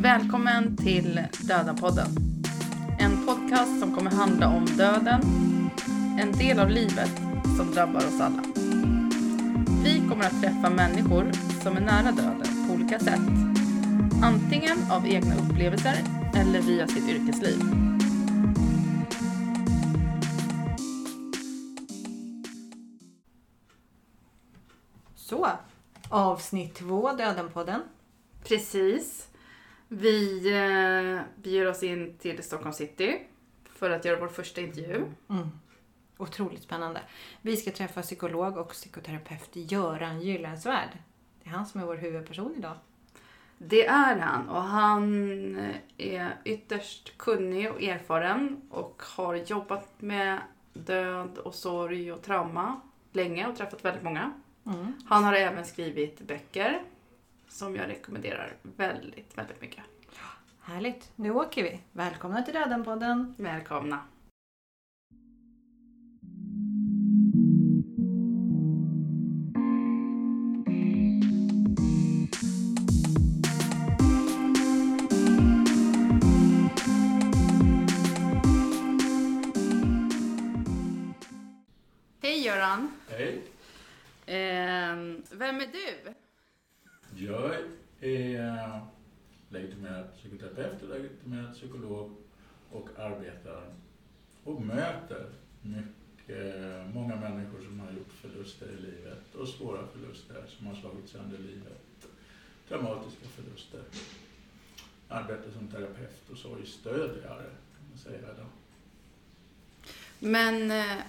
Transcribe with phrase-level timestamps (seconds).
[0.00, 2.06] Välkommen till Döda-podden.
[2.98, 5.20] En podcast som kommer handla om döden,
[6.20, 7.16] en del av livet
[7.56, 8.42] som drabbar oss alla.
[9.84, 11.32] Vi kommer att träffa människor
[11.62, 13.20] som är nära döden på olika sätt.
[14.22, 15.96] Antingen av egna upplevelser
[16.34, 17.60] eller via sitt yrkesliv.
[25.16, 25.48] Så,
[26.08, 27.80] avsnitt två, Dödenpodden.
[28.44, 29.28] Precis.
[29.88, 33.18] Vi eh, beger oss in till Stockholm city
[33.64, 35.04] för att göra vår första intervju.
[35.28, 35.48] Mm.
[36.16, 37.00] Otroligt spännande.
[37.42, 40.98] Vi ska träffa psykolog och psykoterapeut Göran Gyllensvärd.
[41.42, 42.76] Det är han som är vår huvudperson idag.
[43.58, 50.38] Det är han och han är ytterst kunnig och erfaren och har jobbat med
[50.72, 52.80] död och sorg och trauma
[53.12, 54.32] länge och träffat väldigt många.
[54.66, 54.92] Mm.
[55.08, 56.82] Han har även skrivit böcker
[57.48, 59.84] som jag rekommenderar väldigt, väldigt mycket.
[60.60, 61.12] Härligt.
[61.16, 61.80] Nu åker vi.
[61.92, 63.34] Välkomna till Dödenpodden.
[63.38, 64.00] Välkomna!
[82.22, 82.92] Hej Göran!
[83.10, 83.42] Hej,
[84.26, 86.14] Ehm, vem är du?
[87.18, 87.54] Jag
[88.00, 88.80] är
[89.48, 92.10] legitimerad psykoterapeut och legitimerad psykolog
[92.70, 93.62] och arbetar
[94.44, 95.26] och möter
[95.62, 101.08] mycket, många människor som har gjort förluster i livet och svåra förluster som har slagit
[101.08, 101.82] sönder livet.
[102.68, 103.80] Traumatiska förluster.
[105.08, 108.44] Arbetar som terapeut och sorgstödjare kan man säga då.
[110.18, 111.02] Men, eh,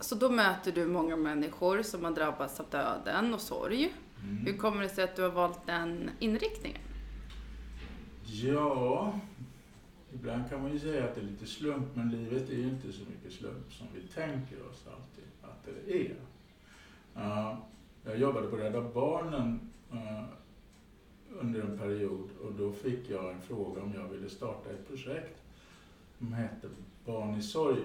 [0.00, 3.92] så då möter du många människor som har drabbats av döden och sorg.
[4.22, 4.46] Mm.
[4.46, 6.80] Hur kommer det sig att du har valt den inriktningen?
[8.24, 9.20] Ja,
[10.14, 12.92] ibland kan man ju säga att det är lite slump, men livet är ju inte
[12.92, 16.14] så mycket slump som vi tänker oss alltid att det är.
[17.16, 17.58] Uh,
[18.04, 20.24] jag jobbade på Rädda Barnen uh,
[21.40, 25.42] under en period och då fick jag en fråga om jag ville starta ett projekt
[26.18, 26.68] som hette
[27.04, 27.82] Barn i sorg,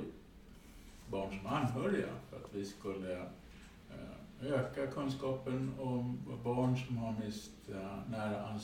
[1.09, 3.23] barn som anhöriga, för att vi skulle eh,
[4.41, 8.59] öka kunskapen om barn som har mist eh, nära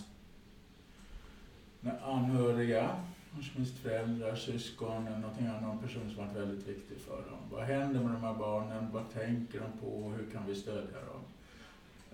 [2.03, 2.95] anhöriga,
[3.31, 7.39] som mist föräldrar, syskon eller någonting annat, någon person som varit väldigt viktig för dem.
[7.51, 8.91] Vad händer med de här barnen?
[8.91, 10.09] Vad tänker de på?
[10.09, 11.21] Hur kan vi stödja dem?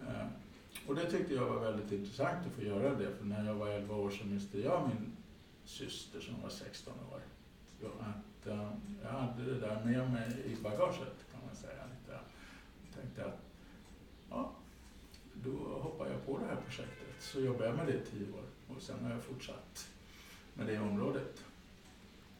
[0.07, 0.27] Eh,
[0.87, 3.69] och det tyckte jag var väldigt intressant att få göra det, för när jag var
[3.69, 5.11] 11 år så miste jag min
[5.65, 7.21] syster som var 16 år.
[7.81, 8.69] Så att eh,
[9.03, 11.83] jag hade det där med mig i bagaget kan man säga.
[11.83, 12.19] Lite.
[12.85, 13.52] Jag tänkte att
[14.33, 14.51] ja,
[15.33, 15.51] då
[15.81, 17.15] hoppar jag på det här projektet.
[17.19, 18.43] Så jobbade jag med det i tio år
[18.75, 19.89] och sen har jag fortsatt
[20.53, 21.43] med det området.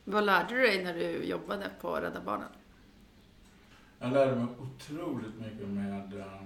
[0.04, 2.50] Vad lärde du dig när du jobbade på Rädda Barnen?
[4.00, 6.42] Jag lärde mig otroligt mycket med eh,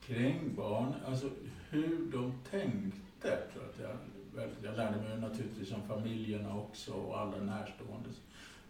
[0.00, 1.30] kring barn, alltså
[1.70, 3.38] hur de tänkte.
[3.52, 3.98] Tror jag, att
[4.36, 8.08] jag, jag lärde mig naturligtvis om familjerna också och alla närstående.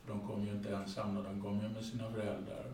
[0.03, 2.65] För de kom ju inte ensamma, de kom ju med sina föräldrar.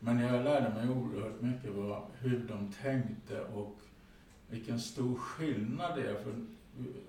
[0.00, 3.80] Men jag lärde mig oerhört mycket vad, hur de tänkte och
[4.48, 6.34] vilken stor skillnad det är för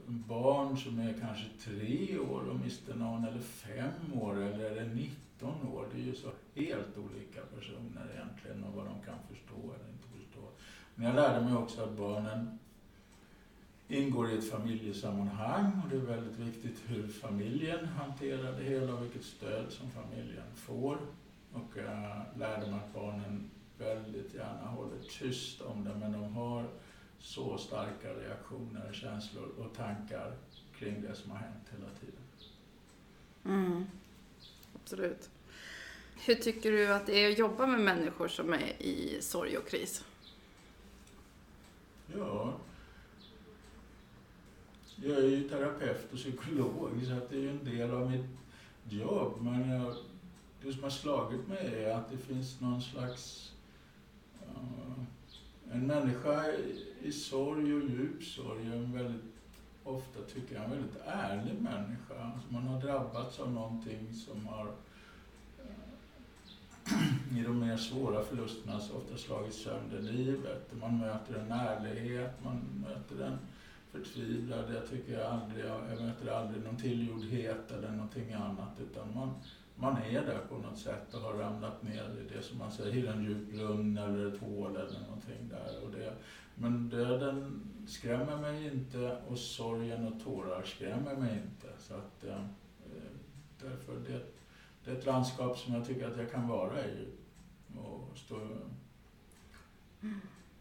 [0.05, 4.93] barn som är kanske tre år och mister någon, eller fem år, eller är det
[4.93, 5.85] 19 år.
[5.93, 10.07] Det är ju så helt olika personer egentligen och vad de kan förstå eller inte
[10.07, 10.49] förstå.
[10.95, 12.59] Men jag lärde mig också att barnen
[13.87, 19.03] ingår i ett familjesammanhang och det är väldigt viktigt hur familjen hanterar det hela och
[19.03, 20.97] vilket stöd som familjen får.
[21.53, 26.65] Och jag lärde mig att barnen väldigt gärna håller tyst om det men de har
[27.19, 30.33] så starka reaktioner, känslor och tankar
[30.77, 32.21] kring det som har hänt hela tiden.
[33.45, 33.85] Mm.
[34.75, 35.29] Absolut.
[36.25, 39.67] Hur tycker du att det är att jobba med människor som är i sorg och
[39.67, 40.05] kris?
[42.17, 42.53] Ja,
[44.95, 48.25] jag är ju terapeut och psykolog så det är ju en del av mitt
[48.89, 49.41] jobb.
[49.41, 49.95] Men jag,
[50.61, 53.51] det som har slagit mig är att det finns någon slags...
[54.41, 55.03] uh,
[55.71, 59.23] en människa i, i sorg och djup sorg är en väldigt,
[59.83, 62.23] ofta tycker jag, en väldigt ärlig människa.
[62.35, 64.71] Alltså man har drabbats av någonting som har
[65.59, 70.71] eh, i de mer svåra förlusterna så ofta slagit sönder livet.
[70.81, 73.37] Man möter en ärlighet, man möter en
[73.91, 74.75] förtvivlad.
[74.75, 79.33] Jag tycker jag aldrig, jag möter aldrig någon tillgjordhet eller någonting annat utan man,
[79.79, 83.13] man är där på något sätt och har ramlat ner i det som man säger,
[83.13, 85.83] en djup lugn eller ett hål eller någonting där.
[85.83, 86.13] Och det,
[86.55, 91.67] men döden skrämmer mig inte och sorgen och tårar skrämmer mig inte.
[91.79, 92.43] Så att, eh,
[93.61, 94.21] därför det,
[94.83, 97.07] det är ett landskap som jag tycker att jag kan vara i.
[97.77, 98.35] Och stå,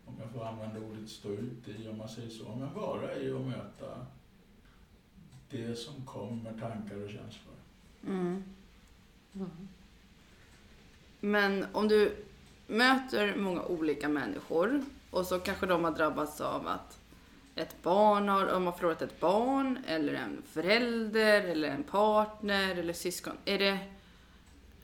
[0.05, 3.31] om jag får använda ordet stå ut i, om man säger så, men vara i
[3.31, 4.07] och möta
[5.51, 7.55] det som kommer, tankar och känslor.
[8.07, 8.43] Mm.
[9.41, 9.69] Mm.
[11.21, 12.17] Men om du
[12.67, 16.99] möter många olika människor och så kanske de har drabbats av att
[17.55, 22.93] ett barn har, om har förlorat ett barn eller en förälder eller en partner eller
[22.93, 23.33] syskon.
[23.45, 23.79] Är det,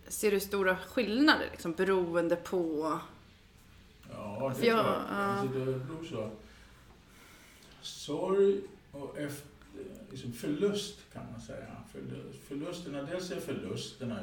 [0.09, 2.93] ser du stora skillnader liksom, beroende på
[4.11, 5.03] Ja, det är jag.
[5.11, 6.31] Alltså, det beror så.
[7.83, 8.61] Sorg
[8.93, 9.49] och efter,
[10.11, 11.67] liksom förlust kan man säga.
[12.49, 14.21] Förlusterna, dels ser förlusterna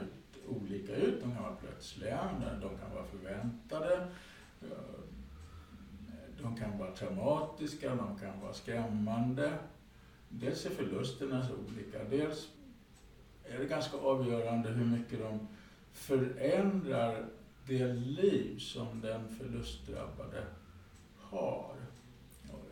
[0.47, 1.21] olika ut.
[1.23, 2.29] De kan vara plötsliga,
[2.61, 4.07] de kan vara förväntade.
[4.61, 4.67] Eh,
[6.41, 9.57] de kan vara traumatiska, de kan vara skrämmande.
[10.29, 12.03] Dels är förlusterna så olika.
[12.03, 12.49] Dels
[13.45, 15.47] är det ganska avgörande hur mycket de
[15.93, 17.25] förändrar
[17.67, 20.43] det liv som den förlustdrabbade
[21.17, 21.75] har.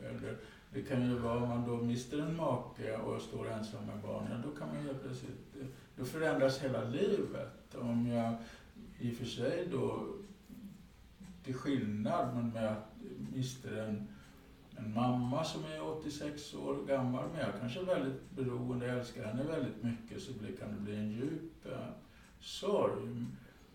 [0.04, 0.38] Eller
[0.74, 4.42] det kan ju vara om man då mister en make och står ensam med barnen,
[4.42, 5.68] då kan man ju plötsligt, eh,
[6.00, 7.76] då förändras hela livet.
[7.76, 8.36] Om jag
[9.00, 10.08] i och för sig då,
[11.44, 12.94] till skillnad, men med att
[13.34, 14.08] mister en,
[14.78, 19.26] en mamma som är 86 år gammal, men jag kanske är väldigt beroende, jag älskar
[19.26, 21.90] henne väldigt mycket, så kan det bli en djup eh,
[22.40, 23.26] sorg.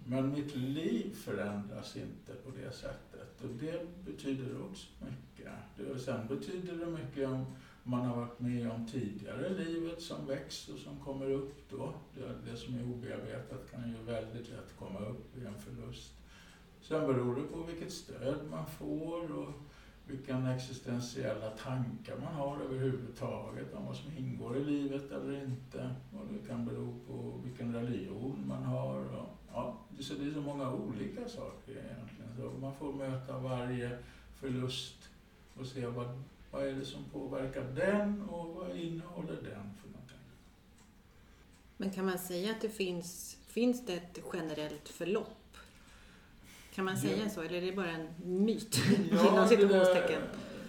[0.07, 5.53] Men mitt liv förändras inte på det sättet och det betyder också mycket.
[5.77, 7.47] Det, sen betyder det mycket om
[7.85, 11.95] man har varit med om tidigare i livet som växer och som kommer upp då.
[12.15, 16.13] Det, det som är obearbetat kan ju väldigt lätt komma upp i en förlust.
[16.81, 19.53] Sen beror det på vilket stöd man får och
[20.07, 25.95] vilka existentiella tankar man har överhuvudtaget om vad som ingår i livet eller inte.
[26.13, 28.99] Och det kan bero på vilken religion man har.
[28.99, 32.37] Och, ja, så det är så många olika saker egentligen.
[32.37, 33.99] Så man får möta varje
[34.35, 35.11] förlust
[35.55, 36.23] och se vad,
[36.55, 40.19] vad är det som påverkar den och vad innehåller den för någonting.
[41.77, 45.45] Men kan man säga att det finns, finns det ett generellt förlopp
[46.75, 47.31] kan man säga ja.
[47.31, 48.81] så, eller är det bara en myt?
[49.11, 50.21] Ja, det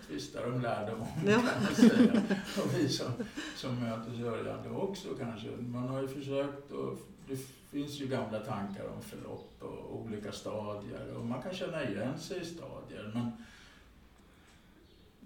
[0.07, 1.33] tvistar de lärde om, ja.
[1.33, 2.21] kan man säga.
[2.63, 3.11] Och vi som,
[3.55, 5.47] som möter sörjande också kanske.
[5.49, 6.97] Man har ju försökt och
[7.27, 7.37] det
[7.71, 12.41] finns ju gamla tankar om förlopp och olika stadier och man kan känna igen sig
[12.41, 13.11] i stadier.
[13.13, 13.31] Men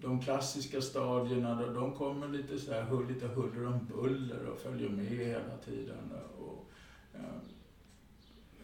[0.02, 5.06] de klassiska stadierna, de kommer lite så här, lite huller om buller och följer med
[5.06, 6.12] hela tiden.
[6.40, 6.66] Och,
[7.14, 7.20] ja,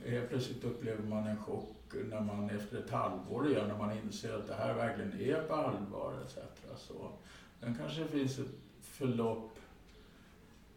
[0.09, 4.33] helt plötsligt upplever man en chock när man efter ett halvår igen, när man inser
[4.33, 6.37] att det här verkligen är på allvar etc.
[6.77, 7.11] Så,
[7.59, 9.59] sen kanske det finns ett förlopp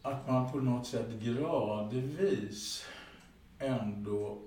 [0.03, 2.87] att man på något sätt gradvis
[3.59, 4.39] ändå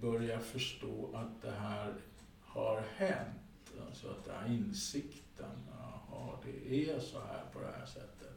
[0.00, 1.94] börjar förstå att det här
[2.42, 3.45] har hänt.
[3.92, 8.32] Så att den här insikten, jaha, det är så här på det här sättet.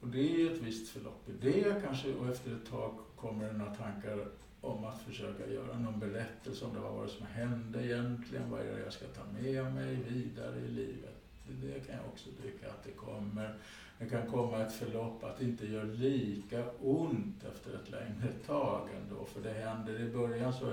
[0.00, 3.52] Och det är ett visst förlopp i det kanske och efter ett tag kommer det
[3.52, 4.28] några tankar
[4.60, 8.76] om att försöka göra någon berättelse om det var vad som hände egentligen, vad är
[8.76, 11.14] det jag ska ta med mig vidare i livet.
[11.62, 13.58] Det kan jag också tycka att det kommer.
[13.98, 18.88] Det kan komma ett förlopp att det inte gör lika ont efter ett längre tag
[19.02, 19.24] ändå.
[19.24, 20.72] För det händer i början så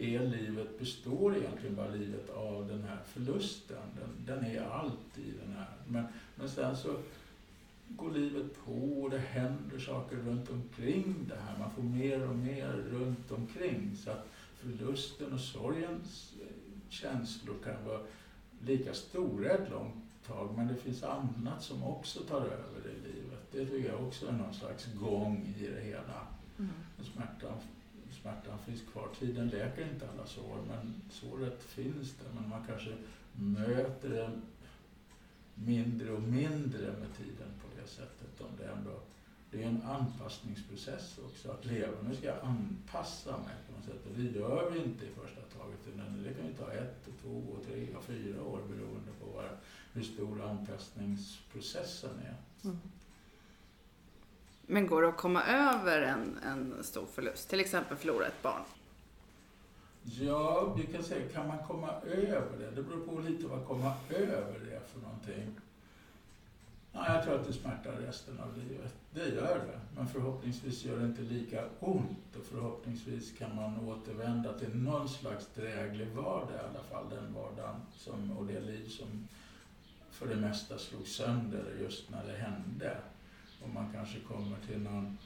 [0.00, 3.82] är livet, består egentligen bara livet av den här förlusten.
[3.96, 5.72] Den, den är allt i den här.
[5.86, 6.96] Men, men sen så
[7.88, 11.58] går livet på och det händer saker runt omkring det här.
[11.58, 13.96] Man får mer och mer runt omkring.
[13.96, 16.34] Så att förlusten och sorgens
[16.88, 18.00] känslor kan vara
[18.66, 23.52] lika stora ett långt tag, men det finns annat som också tar över i livet.
[23.52, 26.26] Det tycker jag också är någon slags gång i det hela.
[26.58, 26.70] Mm.
[27.14, 27.58] Smärtan,
[28.22, 29.08] smärtan finns kvar.
[29.18, 32.40] Tiden läker inte alla sår, men såret finns där.
[32.40, 32.96] Men man kanske
[33.32, 34.30] möter det
[35.54, 38.40] mindre och mindre med tiden på det sättet.
[38.40, 39.00] Om det, ändå,
[39.50, 42.02] det är en anpassningsprocess också, att leva.
[42.08, 44.06] Nu ska jag anpassa mig på något sätt.
[44.06, 45.78] Och det gör vi inte i första taget.
[45.94, 49.42] Utan det kan ju ta ett, två, tre och fyra år beroende på
[49.92, 52.36] hur stor anpassningsprocessen är.
[52.64, 52.78] Mm.
[54.70, 57.48] Men går det att komma över en, en stor förlust?
[57.50, 58.62] Till exempel förlora ett barn?
[60.02, 62.70] Ja, vi kan säga, kan man komma över det?
[62.70, 65.54] Det beror på lite vad komma över det är för någonting.
[66.92, 68.94] Ja, jag tror att det smärtar resten av livet.
[69.14, 69.80] Det gör det.
[69.96, 75.48] Men förhoppningsvis gör det inte lika ont och förhoppningsvis kan man återvända till någon slags
[75.54, 77.04] dräglig vardag i alla fall.
[77.10, 79.28] Den vardagen som, och det liv som
[80.10, 82.96] för det mesta slog sönder just när det hände.
[83.62, 85.18] Och man kanske kommer till någon,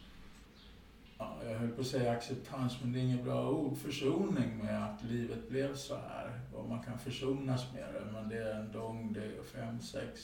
[1.19, 4.85] ja, jag höll på att säga acceptans, men det är inget bra ord, försoning med
[4.85, 6.41] att livet blev så här.
[6.55, 10.21] Och man kan försonas med det, men det är en lång, det är fem, sex,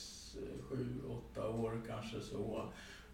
[0.61, 2.71] sju, åtta år kanske så.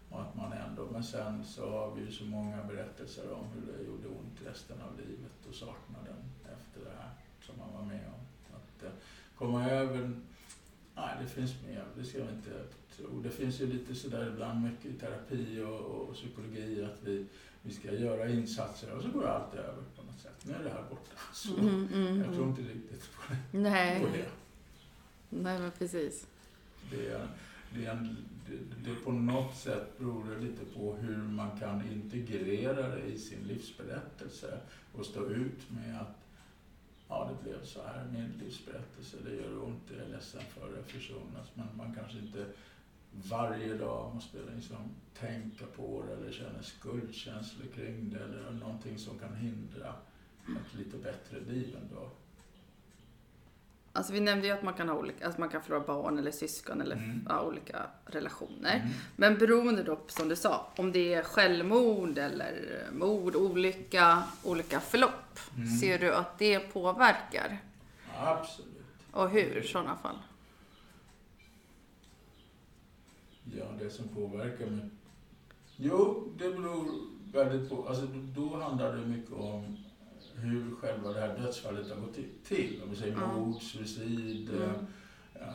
[0.09, 3.73] Och att man ändå, men sen så har vi ju så många berättelser om hur
[3.73, 7.11] det gjorde ont resten av livet och saknaden efter det här
[7.41, 8.55] som man var med om.
[8.55, 8.89] Att eh,
[9.35, 10.21] komma över,
[10.95, 12.63] nej det finns med, det ska vi inte
[12.97, 13.21] tro.
[13.23, 17.25] Det finns ju lite sådär ibland mycket i terapi och, och psykologi att vi,
[17.61, 20.45] vi ska göra insatser och så går allt över på något sätt.
[20.45, 21.11] Nu är det här borta.
[21.33, 22.49] Så Mm, mm, jag tror mm.
[22.49, 23.59] inte riktigt på det.
[23.59, 23.99] Nej.
[23.99, 24.29] På det.
[25.29, 26.27] Nej, men precis.
[26.91, 27.27] Det, är,
[27.73, 31.91] det, är en, det, det på något sätt beror det lite på hur man kan
[31.91, 34.59] integrera det i sin livsberättelse
[34.93, 36.25] och stå ut med att
[37.07, 40.83] ja, det blev så här, min livsberättelse, det gör ont, jag är ledsen för det,
[40.83, 42.45] försonas, men man kanske inte
[43.23, 44.77] varje dag måste liksom
[45.19, 49.93] tänka på det eller känna skuldkänslor kring det eller någonting som kan hindra
[50.47, 52.09] ett lite bättre liv ändå.
[53.93, 56.31] Alltså vi nämnde ju att man kan ha olika, alltså man kan förlora barn eller
[56.31, 57.25] syskon eller Mm.
[57.29, 58.75] ja, olika relationer.
[58.75, 58.89] Mm.
[59.15, 62.53] Men beroende då, som du sa, om det är självmord eller
[62.91, 65.39] mord, olycka, olika förlopp.
[65.55, 65.67] Mm.
[65.67, 67.57] Ser du att det påverkar?
[68.17, 68.71] Absolut.
[69.11, 70.17] Och hur i sådana fall?
[73.53, 74.85] Ja, det som påverkar mig.
[75.77, 77.01] Jo, det beror
[77.33, 77.87] väldigt på.
[77.87, 79.77] Alltså, då handlar det mycket om
[80.35, 82.81] hur själva det här dödsfallet har gått till.
[82.83, 83.33] Om vi säger Ja.
[83.37, 84.69] mord, suicid, Mm.
[85.35, 85.47] eh,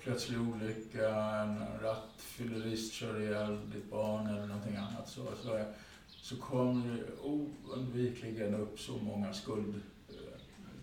[0.00, 5.08] plötslig olycka, en rattfyllerist kör ihjäl ditt barn eller någonting annat.
[5.08, 5.64] Så, så,
[6.08, 10.14] så kommer det oundvikligen upp så många skuld, eh,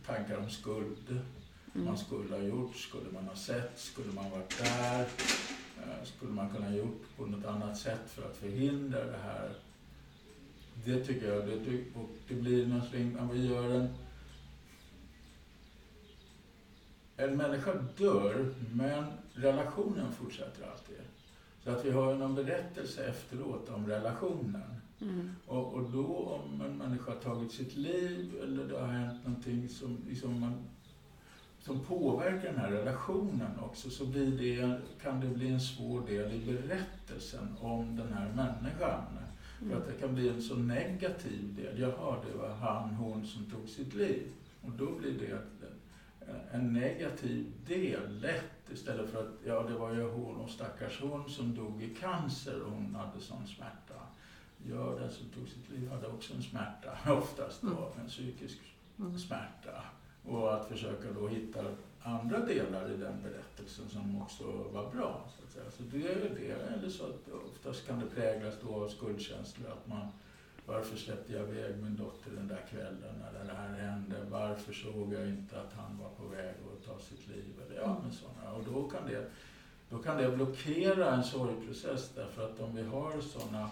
[0.05, 1.19] tankar om skuld
[1.75, 1.85] Mm.
[1.85, 5.07] man skulle ha gjort, skulle man ha sett, skulle man varit där,
[6.03, 9.53] skulle man kunna gjort på något annat sätt för att förhindra det här.
[10.85, 13.89] Det tycker jag, det, och det blir någonting, om vi gör en...
[17.17, 20.97] En människa dör, men relationen fortsätter alltid.
[21.63, 24.81] Så att vi har ju någon berättelse efteråt om relationen.
[25.01, 25.35] Mm.
[25.45, 29.69] Och, och då om en människa har tagit sitt liv eller det har hänt någonting
[29.69, 30.53] som, liksom man,
[31.61, 36.31] som påverkar den här relationen också så blir det, kan det bli en svår del
[36.33, 39.01] i berättelsen om den här människan.
[39.69, 41.79] För att det kan bli en så negativ del.
[41.79, 44.27] Jaha, det var han, hon som tog sitt liv.
[44.61, 45.37] Och då blir det
[46.51, 51.29] en- negativ del lätt istället för att ja, det var ju hon och stackars hon
[51.29, 53.93] som dog i cancer och hon hade sån smärta.
[54.69, 58.57] Ja, den som tog sitt liv hade också en smärta, oftast då, en psykisk
[58.99, 59.19] Mm.
[59.19, 59.83] smärta.
[60.25, 61.59] Och att försöka då hitta
[62.03, 65.29] andra delar i den berättelsen som också var bra.
[65.37, 65.71] Så, att säga.
[65.71, 66.73] så det är det.
[66.73, 69.71] Eller så att oftast kan det präglas då av skuldkänslor.
[69.71, 70.07] Att man,
[70.65, 74.15] varför släppte jag iväg min dotter den där kvällen när det här hände?
[74.29, 77.53] Varför såg jag inte att han var på väg att ta sitt liv?
[77.65, 78.57] Eller ja, men sådana.
[78.57, 79.31] Och då kan, det,
[79.89, 83.69] då kan det blockera en sorgprocess därför att om vi har sådana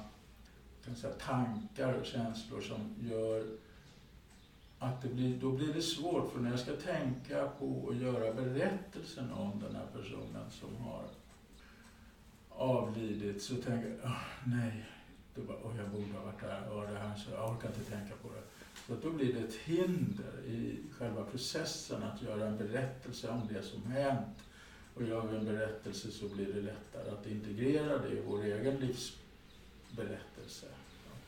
[0.86, 3.46] kan säga, tankar och känslor som gör
[4.80, 8.34] att det blir, då blir det svårt för när jag ska tänka på och göra
[8.34, 11.04] berättelsen om den här personen som har
[12.50, 14.86] avlidit så tänker jag, "Åh, nej,
[15.36, 17.92] då bara, oh, jag borde ha varit där, och det här, så jag orkar inte
[17.92, 18.44] tänka på det.
[18.88, 23.64] Så då blir det ett hinder i själva processen att göra en berättelse om det
[23.64, 24.38] som hänt.
[24.96, 28.76] Och gör vi en berättelse så blir det lättare att integrera det i vår egen
[28.76, 30.66] livsberättelse.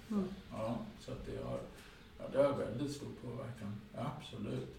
[0.09, 0.23] Mm.
[0.51, 1.59] Ja, så att det har,
[2.21, 3.81] ja, det har väldigt stor påverkan.
[3.95, 4.75] Absolut.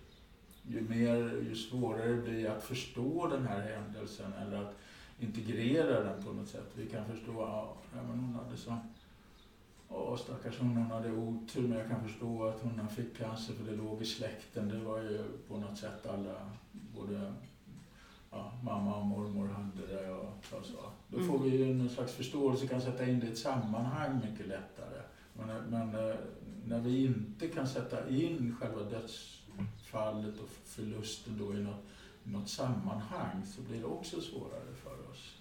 [0.62, 1.16] Ju mer,
[1.48, 4.74] ju svårare det blir att förstå den här händelsen eller att
[5.18, 6.70] integrera den på något sätt.
[6.74, 8.76] Vi kan förstå, ja, men hon hade så
[9.94, 13.64] Åh, stackars hon, hon hade otur, men jag kan förstå att hon fick cancer för
[13.70, 14.68] det låg i släkten.
[14.68, 15.18] Det var ju
[15.48, 17.32] på något sätt alla, både
[18.30, 20.62] ja, mamma och mormor hade det och så.
[20.62, 20.78] så.
[21.08, 24.46] Då får vi ju någon slags förståelse, kan sätta in det i ett sammanhang mycket
[24.46, 25.02] lättare.
[25.34, 26.16] Men, men eh,
[26.66, 31.84] när vi inte kan sätta in själva dödsfallet och förlusten då i något,
[32.24, 35.36] något sammanhang så blir det också svårare för oss.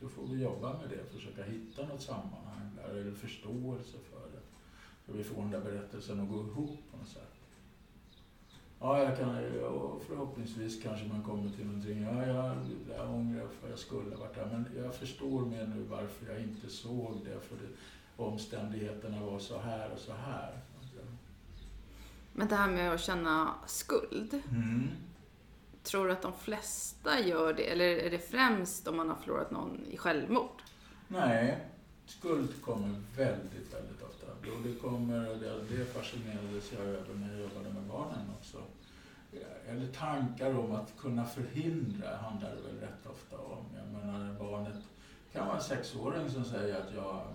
[0.00, 4.42] Då får vi jobba med det, försöka hitta något sammanhang där, eller förståelse för det.
[5.06, 7.32] Så vi får den där berättelsen att gå ihop på något sätt.
[8.80, 12.02] Ja, jag kan, och förhoppningsvis kanske man kommer till någonting.
[12.02, 12.56] Ja, jag,
[12.96, 14.46] jag ångrar för jag skulle ha varit där.
[14.46, 17.40] Men jag förstår mer nu varför jag inte såg det.
[17.40, 17.68] För det,
[18.16, 20.62] omständigheterna var så här och så här.
[22.32, 24.42] Men det här med att känna skuld.
[24.50, 24.90] Mm.
[25.82, 27.72] Tror du att de flesta gör det?
[27.72, 30.62] Eller är det främst om man har förlorat någon i självmord?
[31.08, 31.58] Nej,
[32.06, 34.26] skuld kommer väldigt, väldigt ofta.
[34.56, 38.62] Och det, kommer, det, det fascinerades jag över när jag jobbade med barnen också.
[39.68, 43.64] Eller tankar om att kunna förhindra handlar det väl rätt ofta om.
[43.76, 44.82] Jag menar, barnet
[45.32, 47.26] kan vara en sexåring som säger att jag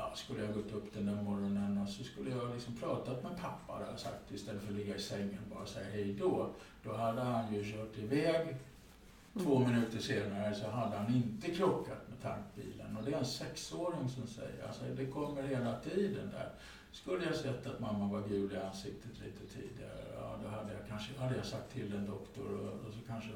[0.00, 3.36] ja, skulle jag gått upp den där morgonen och så skulle jag liksom pratat med
[3.40, 6.50] pappa där, sagt, istället för att ligga i sängen och bara säga hej då.
[6.82, 8.56] Då hade han ju kört iväg.
[9.34, 9.70] Två Mm.
[9.70, 12.96] minuter senare så hade han inte krockat med tankbilen.
[12.96, 16.52] Och det är en sexåring som säger, alltså det kommer hela tiden där.
[16.92, 20.88] Skulle jag sett att mamma var gul i ansiktet lite tidigare, ja då hade jag
[20.88, 23.30] kanske hade jag sagt till en doktor och, och så kanske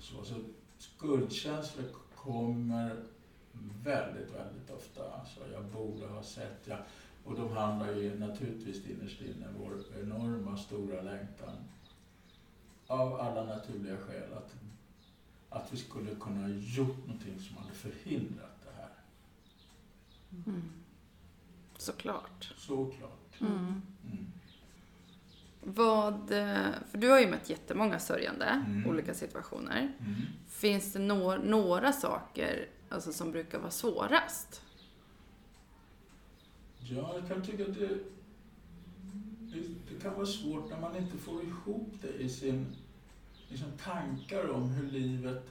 [0.00, 0.24] så.
[0.24, 0.34] Så
[0.78, 1.84] skuldkänslor
[2.14, 2.96] kommer
[3.84, 5.12] väldigt, väldigt ofta.
[5.12, 6.60] Alltså, jag borde ha sett.
[6.64, 6.76] Ja.
[7.24, 11.56] Och de handlar ju naturligtvis innerst inne vår enorma stora längtan
[12.86, 14.54] av alla naturliga skäl att,
[15.48, 18.90] att vi skulle kunna ha gjort någonting som hade förhindrat det här.
[20.46, 20.62] Mm.
[21.76, 22.52] Såklart.
[22.56, 23.40] Såklart.
[23.40, 23.82] Mm.
[24.12, 24.26] Mm.
[25.62, 28.86] Vad, eh, för du har ju mött jättemånga sörjande, Mm.
[28.90, 29.92] olika situationer.
[30.00, 30.14] Mm.
[30.48, 34.62] Finns det nå- några saker alltså, som brukar vara svårast?
[36.78, 37.88] Ja, jag kan tycka att det,
[39.40, 42.66] det, det kan vara svårt när man inte får ihop det i sin
[43.48, 45.42] liksom, tankar om hur livet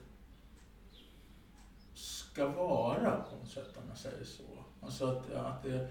[1.93, 4.43] ska vara på något sätt, om man säger så.
[4.81, 5.87] Alltså att, att det,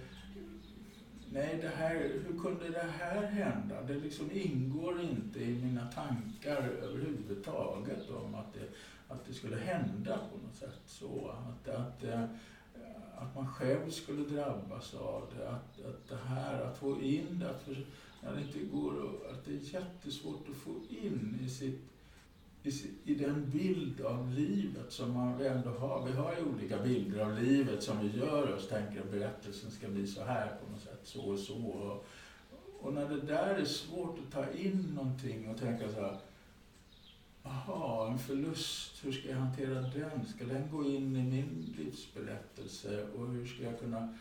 [1.33, 1.95] nej, det här,
[2.27, 3.83] hur kunde det här hända?
[3.83, 8.69] Det liksom ingår inte i mina tankar överhuvudtaget om att det,
[9.13, 11.29] att det skulle hända på något sätt så.
[11.29, 12.25] Att, att, eh,
[13.19, 15.49] att man själv skulle drabbas av det.
[15.49, 17.87] Att, att det här, att få in det, att, för,
[18.23, 18.93] när det inte går,
[19.31, 21.81] att- det är jättesvårt att få in i sitt
[23.05, 26.07] i, den bild av livet som man ändå har.
[26.07, 29.89] Vi har ju olika bilder av livet som vi gör oss, tänker att berättelsen ska
[29.89, 31.99] bli så här på något sätt, så och så.
[32.81, 36.19] Och när det där är svårt att ta in någonting och tänka så här,
[37.45, 40.27] Jaha, en förlust, hur ska jag hantera den?
[40.27, 43.07] Ska den gå in i min livsberättelse?
[43.17, 44.15] Och hur ska jag kunna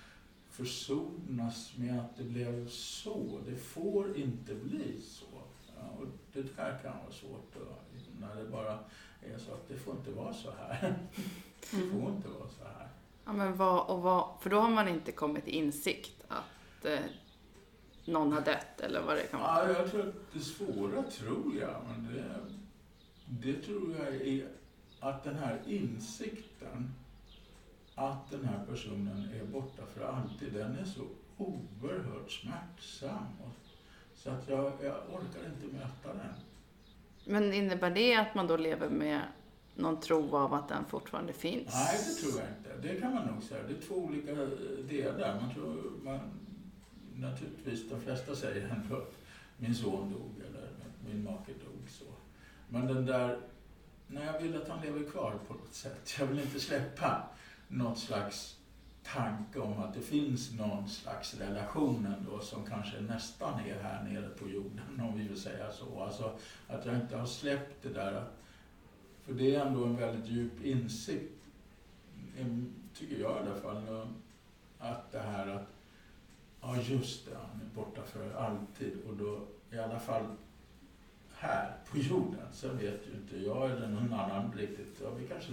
[0.50, 3.40] försonas med att det blev så?
[3.50, 5.26] Det får inte bli så.
[5.78, 7.60] Ja, och det där kan vara svårt då,
[8.20, 8.80] när det bara
[9.22, 10.98] är så att det får inte vara så här.
[11.72, 12.88] Det får inte vara så här.
[13.26, 17.00] Ja, men vad, och vad, för då har man inte kommit till insikt att eh,
[18.06, 19.68] någon har dött eller vad det kan vara.
[19.68, 22.36] Ja, jag tror att det svåra tror jag, men det,
[23.40, 24.48] det tror jag är
[25.00, 26.94] att den här insikten
[27.96, 31.02] att den här personen är borta för alltid, den är så
[31.38, 33.26] oerhört smärtsam.
[34.16, 36.34] Så att jag, jag orkar inte möta den.
[37.26, 39.22] Men innebär det att man då lever med
[39.76, 41.74] någon tro av att den fortfarande finns?
[41.74, 42.88] Nej, det tror jag inte.
[42.88, 43.64] Det kan man nog säga.
[43.68, 44.34] Det är två olika
[44.90, 45.42] delar.
[45.42, 46.20] Man tror, man,
[47.16, 49.14] naturligtvis, de flesta säger ändå att
[49.58, 50.70] min son dog eller
[51.06, 51.71] min make dog.
[52.74, 53.40] Men den där,
[54.08, 56.16] när jag vill att han lever kvar på något sätt.
[56.20, 57.24] Jag vill inte släppa
[57.68, 58.58] något slags
[59.04, 64.30] tanke om att det finns någon slags relation ändå som kanske nästan är här nere
[64.30, 66.04] på jorden, om vi vill säga så.
[66.04, 68.26] Alltså att jag inte har släppt det där
[69.24, 71.50] för det är ändå en väldigt djup insikt,
[72.38, 74.08] mm, tycker jag i alla fall,
[74.80, 75.68] att det här att,
[76.62, 79.40] ja just det, han är borta för alltid och då
[79.72, 80.26] i alla fall
[81.42, 85.52] här på jorden, sen vet ju inte jag eller någon annan riktigt, ja vi kanske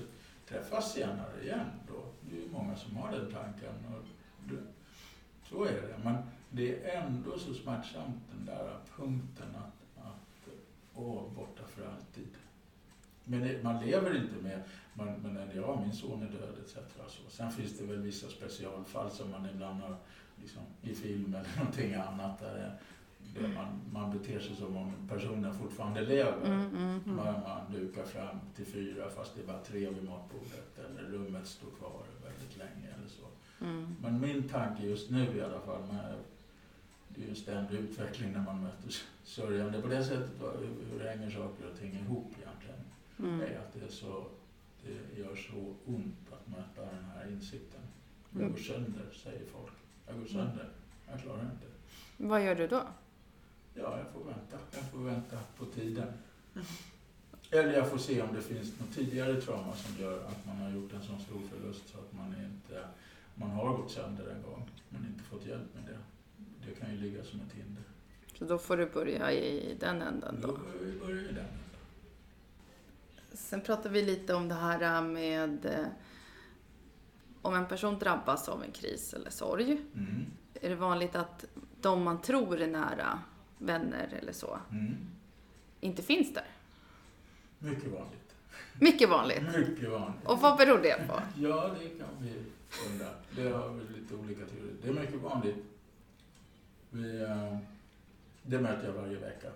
[0.48, 2.04] träffas senare igen då.
[2.30, 4.04] Det är ju många som har den tanken och
[4.48, 4.62] det,
[5.44, 5.94] så är det.
[6.04, 6.16] Men
[6.50, 10.48] det är ändå så smärtsamt den där punkten att, att
[10.94, 12.28] åh, borta för alltid.
[13.24, 14.62] Men det, man lever inte med,
[14.94, 16.74] man, men ja, min son är död etc.
[17.08, 17.30] Så.
[17.30, 19.96] Sen finns det väl vissa specialfall som man ibland har
[20.42, 22.78] liksom, i film eller någonting annat där, det-
[23.54, 26.46] man, man beter sig som om personen fortfarande lever.
[26.46, 27.00] Mm, mm.
[27.06, 27.16] Mm.
[27.16, 31.46] Man, man dukar fram till fyra fast det är bara tre vid matbordet eller rummet
[31.46, 33.24] står kvar väldigt länge eller så.
[33.64, 33.96] Mm.
[34.02, 36.14] Men min tanke just nu i alla fall, med,
[37.08, 38.92] det är ju en ständig utveckling när man möter
[39.24, 42.80] sörjande på det sättet, hur, hur hänger saker och ting ihop egentligen?
[43.18, 43.40] Mm.
[43.40, 44.26] är att det, är så,
[44.84, 47.80] det gör så ont att möta den här insikten.
[48.30, 48.52] Jag Mm.
[48.52, 49.72] går sönder, säger folk.
[50.06, 50.68] Jag går sönder.
[51.10, 51.66] Jag klarar inte.
[52.16, 52.82] Vad gör du då?
[53.78, 54.56] Ja, jag får vänta.
[54.70, 56.12] Jag får vänta på tiden.
[57.50, 60.70] Eller jag får se om det finns något tidigare trauma som gör att man har
[60.70, 62.84] gjort en sån stor förlust så att man inte
[63.34, 65.98] man har gått sönder en gång men inte fått hjälp med det.
[66.66, 67.82] Det kan ju ligga som ett hinder.
[68.38, 70.46] Så då får du börja i den änden då?
[70.46, 71.58] Då börjar vi i den änden.
[73.32, 75.86] Sen pratar vi lite om det här med eh,
[77.42, 79.72] om en person drabbas av en kris eller sorg.
[79.94, 80.26] Mm.
[80.54, 81.44] Är det vanligt att
[81.80, 83.22] de man tror är nära,
[83.58, 84.96] vänner eller så, Mm.
[85.80, 86.44] inte finns där?
[87.58, 88.34] Mycket vanligt.
[88.80, 89.42] Mycket vanligt.
[89.42, 90.24] Mycket vanligt.
[90.26, 91.20] Och vad beror det på?
[91.40, 92.32] Ja, det kan vi
[92.90, 93.06] undra.
[93.36, 94.74] Det har vi lite olika teorier.
[94.82, 95.64] Det är mycket vanligt.
[96.90, 97.56] Vi, eh,
[98.42, 99.48] det möter jag varje vecka.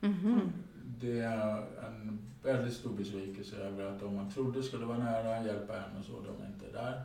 [0.00, 0.52] Mhm.
[1.00, 5.76] Det är en väldigt stor besvikelse över att de man trodde skulle vara nära, hjälpa
[5.76, 7.02] en och så, de är inte där.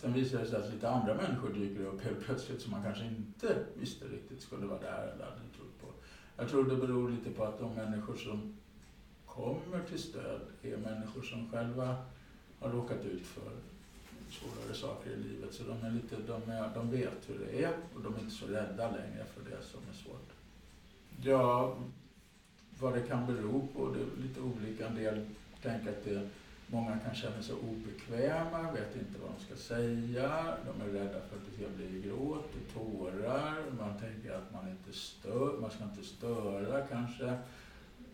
[0.00, 3.04] Sen visar det sig att lite andra människor dyker upp helt plötsligt som man kanske
[3.04, 5.86] inte visste riktigt skulle vara där eller hade trott på.
[6.36, 8.56] Jag tror det beror lite på att de människor som
[9.26, 11.96] kommer till stöd är människor som själva
[12.60, 13.52] har råkat ut för
[14.30, 15.54] svårare saker i livet.
[15.54, 18.34] Så de, är lite, de, är, de vet hur det är och de är inte
[18.34, 20.32] så rädda längre för det som är svårt.
[21.22, 21.76] Ja,
[22.78, 24.86] vad det kan bero på, det är lite olika.
[24.86, 25.26] En del
[25.62, 26.28] tänker att det,
[26.66, 31.36] många kan känna sig obekväma, vet inte vad de ska säga, de är rädda för
[31.36, 35.84] att det ska bli gråt och tårar, man tänker att man inte stör, man ska
[35.84, 37.24] inte störa kanske.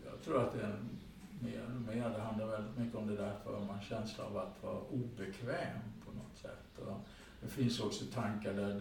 [0.05, 0.77] Jag tror att det är
[1.41, 4.62] mer och mer, det handlar väldigt mycket om det där för man känsla av att
[4.62, 6.79] vara obekväm på något sätt.
[6.79, 6.97] Och
[7.41, 8.81] det finns också tankar där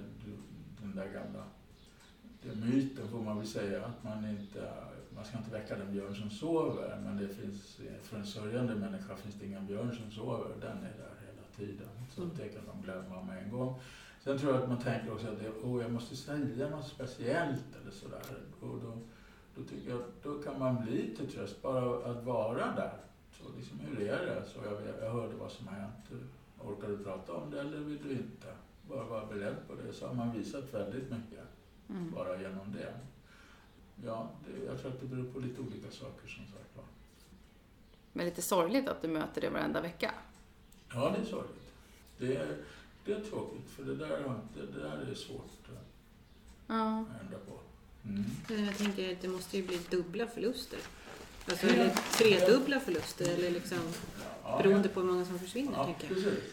[0.82, 1.44] den där gamla
[2.42, 4.70] den myten får man väl säga att man inte,
[5.16, 9.16] man ska inte väcka den björn som sover men det finns, för en sörjande människa
[9.16, 11.88] finns det ingen björn som sover, den är där hela tiden.
[12.16, 12.36] Så Mm.
[12.38, 13.80] det kan de glömma med en gång.
[14.24, 17.64] Sen tror jag att man tänker också att det, oh, jag måste säga något speciellt
[17.82, 18.22] eller sådär.
[18.60, 18.98] Och då,
[19.56, 22.94] då tycker jag då kan man bli till tröst, bara att vara där.
[23.32, 24.44] Så liksom, hur är det?
[24.46, 26.06] Så jag, jag hörde vad som har hänt.
[26.64, 28.48] Orkar du prata om det eller vill du inte?
[28.90, 29.94] Bara vara beredd på det.
[29.94, 31.40] Så har man visat väldigt mycket
[31.90, 32.12] Mm.
[32.16, 32.94] bara genom det.
[34.06, 36.86] Ja, det, jag tror att det beror på lite olika saker som sagt var.
[38.14, 40.12] Men lite sorgligt att du möter det varenda vecka.
[40.94, 41.72] Ja, det är sorgligt.
[42.18, 42.58] Det är,
[43.06, 45.52] det är tråkigt för det där, inte- det där är svårt
[46.68, 46.74] Ja.
[47.00, 47.60] att ändra på.
[48.06, 48.68] Mm.
[48.68, 50.80] Jag tänker att det måste ju bli dubbla förluster.
[51.50, 53.78] Alltså, eller tredubbla förluster, eller liksom
[54.44, 56.14] Ja, beroende på hur många som försvinner, Ja, tänker jag.
[56.24, 56.44] precis.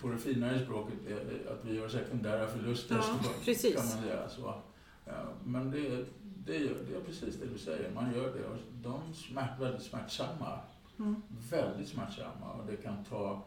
[0.00, 3.76] På det finare språket är det att vi gör sekundära förluster, Ja, så precis.
[3.76, 4.28] kan man säga.
[4.28, 4.62] Så.
[5.04, 5.12] Ja,
[5.44, 6.04] men det,
[6.46, 8.46] det, gör, det är precis det du säger, man gör det.
[8.46, 10.58] Och de är smärt, väldigt smärtsamma.
[10.98, 11.22] Mm.
[11.50, 13.42] Väldigt smärtsamma och det kan ta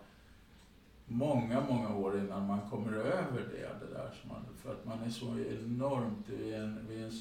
[1.05, 3.85] många, många år innan man kommer över det.
[3.85, 7.11] det där som man, för att man är så enormt vid en, vid en,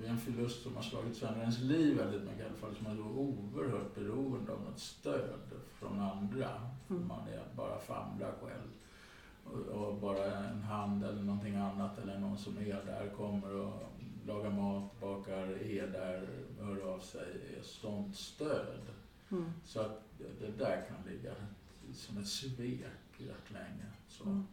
[0.00, 2.74] vid en förlust som har slagit sönder ens liv väldigt mycket i alla fall.
[2.74, 5.40] Som är så oerhört beroende av något stöd
[5.72, 6.50] från andra.
[6.90, 7.08] Mm.
[7.08, 8.68] Man är bara famlar själv.
[9.52, 13.82] Och, bara en hand eller någonting annat eller någon som är där kommer och
[14.26, 16.28] lagar mat, bakar, är där,
[16.60, 17.56] hör av sig.
[17.58, 18.80] är sånt stöd.
[19.30, 19.52] Mm.
[19.64, 20.02] Så att
[20.40, 21.32] det, där kan ligga
[21.94, 22.82] som ett svek
[23.18, 23.86] rätt länge.
[24.08, 24.24] Så.
[24.24, 24.46] Mm.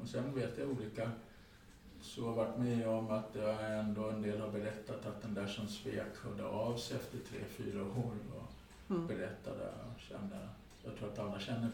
[0.00, 1.10] Och sen vet jag olika,
[2.00, 5.46] så har varit med om att är ändå en del har berättat att den där
[5.46, 8.52] som svek hörde av sig efter tre, fyra år och
[8.90, 9.06] Mm.
[9.06, 10.48] berättade och kände,
[10.84, 11.70] jag tror att alla känner,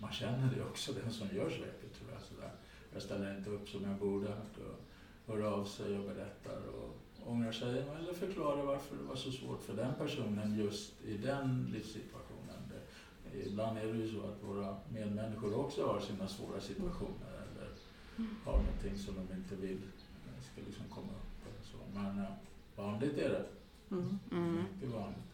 [0.00, 2.22] man känner det också, den som gör sveket tror jag.
[2.22, 2.50] Sådär.
[2.92, 7.52] Jag ställer inte upp som jag borde och hör av sig och berättar och ångrar
[7.52, 12.58] sig eller förklarar varför det var så svårt för den personen just i den livssituationen.
[12.68, 17.68] Det, ibland är det ju så att våra medmänniskor också har sina svåra situationer eller
[18.44, 21.46] har någonting som de inte vill eh, ska liksom komma upp.
[21.48, 21.76] Eller så.
[21.94, 22.30] Men eh,
[22.76, 23.46] vanligt är det.
[23.90, 24.18] Mm.
[24.32, 24.64] Mm.
[24.74, 25.24] Mycket vanligt.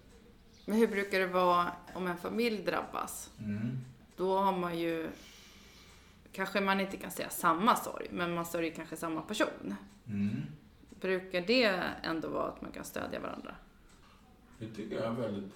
[0.67, 3.31] Men hur brukar det vara om en familj drabbas?
[3.39, 3.79] Mm.
[4.21, 5.11] Då har man ju,
[6.33, 9.75] kanske man inte kan säga samma sorg, men man sörjer kanske samma person.
[10.07, 10.43] Mm.
[11.01, 13.55] Brukar det ändå vara att man kan stödja varandra?
[14.59, 15.53] Det tycker jag är väldigt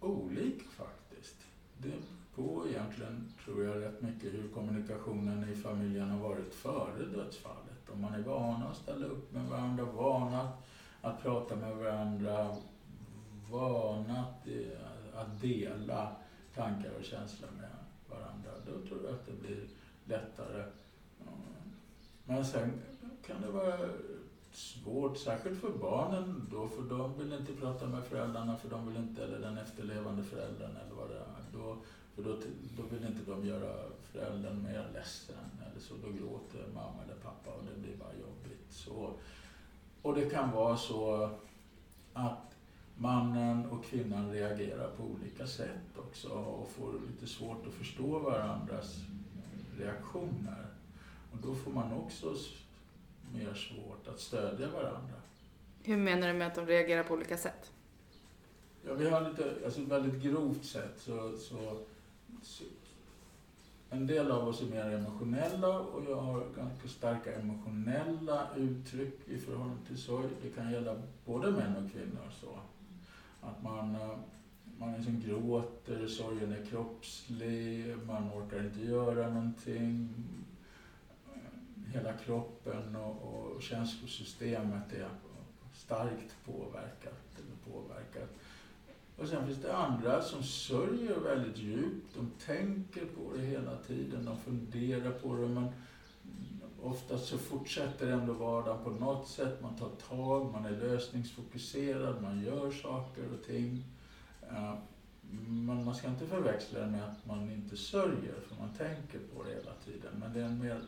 [0.00, 1.36] olik faktiskt.
[1.78, 1.92] Det
[2.34, 7.90] på egentligen, tror jag, rätt mycket hur kommunikationen i familjen har varit före dödsfallet.
[7.92, 10.64] Om man är vana att ställa upp med varandra, vana att,
[11.00, 12.56] att prata med varandra,
[13.50, 16.16] vana att, eh, att dela
[16.54, 17.79] tankar och känslor med
[18.10, 18.50] varandra.
[18.66, 19.68] Då tror jag att det blir
[20.04, 20.64] lättare.
[22.24, 22.70] Men sen
[23.26, 23.78] kan det vara
[24.52, 28.96] svårt, särskilt för barnen då, för de vill inte prata med föräldrarna, för de vill
[28.96, 31.44] inte, eller den efterlevande föräldern eller vad det är.
[31.52, 31.76] Då,
[32.14, 32.36] för då,
[32.76, 33.74] då vill inte de göra
[34.12, 35.36] föräldern mer ledsen
[35.70, 35.94] eller så.
[35.94, 38.66] Då gråter mamma eller pappa och det blir bara jobbigt.
[38.70, 39.14] Så
[40.02, 41.30] och det kan vara så
[42.12, 42.54] att
[43.00, 48.96] mannen och kvinnan reagerar på olika sätt också och får lite svårt att förstå varandras
[49.78, 50.66] reaktioner.
[51.32, 52.34] Och då får man också
[53.34, 55.14] mer svårt att stödja varandra.
[55.82, 57.72] Hur menar du med att de reagerar på olika sätt?
[58.86, 61.80] Ja, vi har lite, alltså väldigt grovt sett så, så,
[62.42, 62.64] så
[63.90, 69.38] en del av oss är mer emotionella och jag har ganska starka emotionella uttryck i
[69.38, 70.28] förhållande till sorg.
[70.42, 72.30] Det kan gälla både män och kvinnor.
[72.40, 72.58] så.
[73.40, 74.18] Att man, eh,
[74.78, 80.14] man liksom gråter, sorgen är kroppslig, man orkar inte göra någonting.
[81.86, 85.08] Hela kroppen och, och känslosystemet är
[85.72, 87.38] starkt påverkat.
[87.38, 88.30] Eller påverkat.
[89.16, 92.14] Och sen finns det andra som sörjer väldigt djupt.
[92.14, 95.48] De tänker på det hela tiden, de funderar på det.
[95.48, 95.68] Men
[96.82, 99.62] oftast så fortsätter ändå vardagen på något sätt.
[99.62, 103.84] Man tar tag, man är lösningsfokuserad, man gör saker och ting.
[105.48, 109.42] Men man ska inte förväxla det med att man inte sörjer, för man tänker på
[109.42, 110.12] det hela tiden.
[110.18, 110.82] Men det är en mer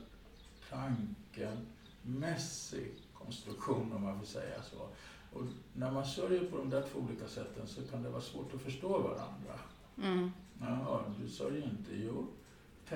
[2.02, 4.88] tankemässig konstruktion, om man får säga så.
[5.38, 8.54] Och när man sörjer på de där två olika sätten så kan det vara svårt
[8.54, 9.58] att förstå varandra.
[10.02, 10.30] Mm.
[10.60, 11.90] Ja, du sörjer inte.
[11.94, 12.26] Jo,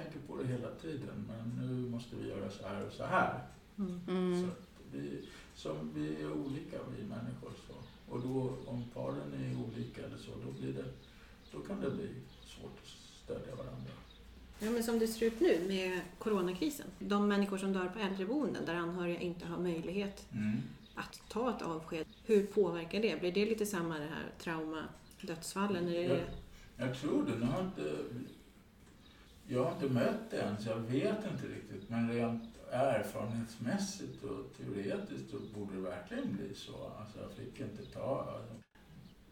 [0.03, 3.41] tänker på det hela tiden, men nu måste vi göra så här och så här.
[3.79, 4.43] Mm.
[4.43, 4.49] Så
[4.93, 7.51] vi, som vi är olika, vi människor.
[7.69, 7.75] Så.
[8.13, 10.85] Och då, om paren är olika eller så, då, blir det,
[11.53, 12.09] då kan det bli
[12.45, 12.89] svårt att
[13.25, 13.91] stödja varandra.
[14.59, 16.87] Ja, men som det ser ut nu med coronakrisen.
[16.99, 20.57] De människor som dör på äldreboenden där anhöriga inte har möjlighet Mm.
[20.95, 22.07] att ta ett avsked.
[22.25, 23.21] Hur påverkar det?
[23.21, 24.85] Blir det lite samma det här trauma,
[25.21, 25.89] dödsfallen?
[25.89, 26.25] Är det...
[26.77, 27.39] Jag tror det.
[27.39, 27.97] Nu har inte,
[29.49, 31.91] jag har inte mött det än, så jag vet inte riktigt.
[31.91, 36.93] Men rent erfarenhetsmässigt och teoretiskt så borde det verkligen bli så.
[37.01, 38.55] Alltså jag fick inte ta alltså,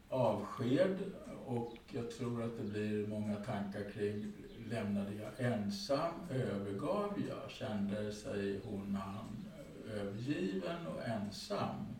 [0.08, 0.98] avsked
[1.46, 4.32] och jag tror att det blir många tankar kring
[4.70, 9.44] lämnade jag ensam, övergav jag, kände sig hon, han
[9.92, 11.93] övergiven och ensam.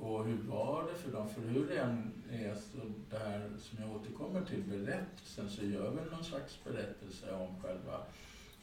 [0.00, 1.28] Och hur var det för dem?
[1.28, 2.78] För hur det än är, så
[3.10, 8.00] det här som jag återkommer till, berättelsen, så gör vi någon slags berättelse om själva,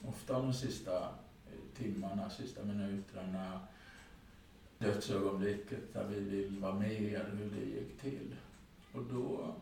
[0.08, 3.60] ofta de sista eh, timmarna, sista minuterna,
[4.78, 8.36] dödsögonblicket där vi vill vara med, hur det gick till.
[8.94, 9.56] Och då,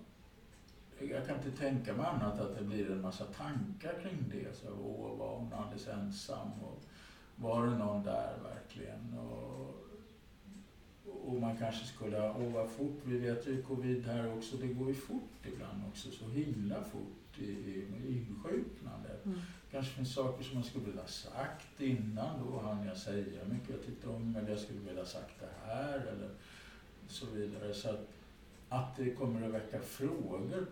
[0.99, 4.55] jag kan inte tänka mig annat att det blir en massa tankar kring det.
[4.55, 6.51] Så, åh, var hon alldeles ensam?
[6.63, 6.83] Och
[7.35, 9.19] var det någon där verkligen?
[9.19, 9.74] Och,
[11.07, 14.87] och man kanske skulle, åh vad fort, vi vet ju covid här också, det går
[14.87, 19.25] ju fort ibland också, så himla fort i, i insjuknandet.
[19.25, 19.39] Mm.
[19.71, 23.69] kanske finns saker som man skulle vilja ha sagt innan, då hann jag säga mycket
[23.69, 26.29] jag tyckte om, eller jag skulle vilja ha sagt det här, eller
[27.07, 27.73] så vidare.
[27.73, 28.07] Så att,
[28.69, 30.65] att det kommer att väcka frågor,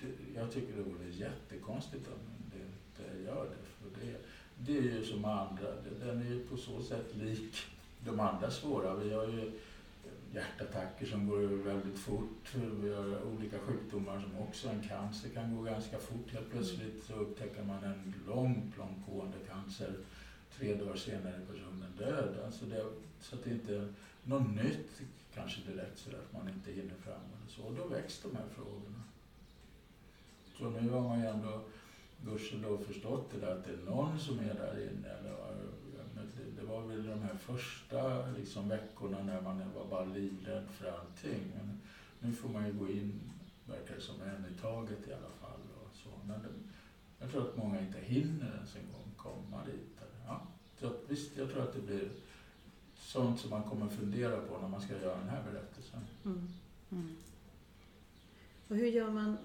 [0.00, 3.66] det, jag tycker det vore jättekonstigt om det inte gör det.
[3.66, 4.18] För det,
[4.58, 7.54] det är ju som andra, den är ju på så sätt lik
[8.04, 8.94] de andra svåra.
[8.94, 9.52] Vi har ju
[10.34, 12.54] hjärtattacker som går väldigt fort.
[12.82, 16.32] Vi har olika sjukdomar som också, en cancer kan gå ganska fort.
[16.32, 19.94] Helt plötsligt så upptäcker man en långt, långtgående cancer.
[20.58, 22.36] Tre dagar senare är personen död.
[22.44, 22.84] Alltså det,
[23.20, 23.88] så att det inte är
[24.24, 25.02] något nytt
[25.34, 27.62] kanske direkt så att man inte hinner fram eller så.
[27.62, 29.02] Och då väcks de här frågorna.
[30.58, 31.60] Så nu har man ju ändå
[32.24, 35.08] gudskelov förstått det där att det är någon som är där inne.
[35.08, 35.34] Eller,
[36.64, 41.40] det var väl de här första liksom, veckorna när man var bara livrädd för allting.
[41.56, 41.80] Men
[42.18, 43.20] nu får man ju gå in,
[43.66, 45.60] verkar det som, en i taget i alla fall.
[45.84, 46.08] Och så.
[46.26, 46.48] Men det,
[47.18, 49.98] jag tror att många inte hinner ens en gång komma dit.
[50.26, 50.42] Ja.
[50.80, 52.08] Så att, visst, jag tror att det blir
[52.96, 56.00] sånt som man kommer fundera på när man ska göra den här berättelsen.
[56.24, 56.48] Mm.
[56.92, 57.16] Mm.
[58.68, 59.38] Och hur gör man,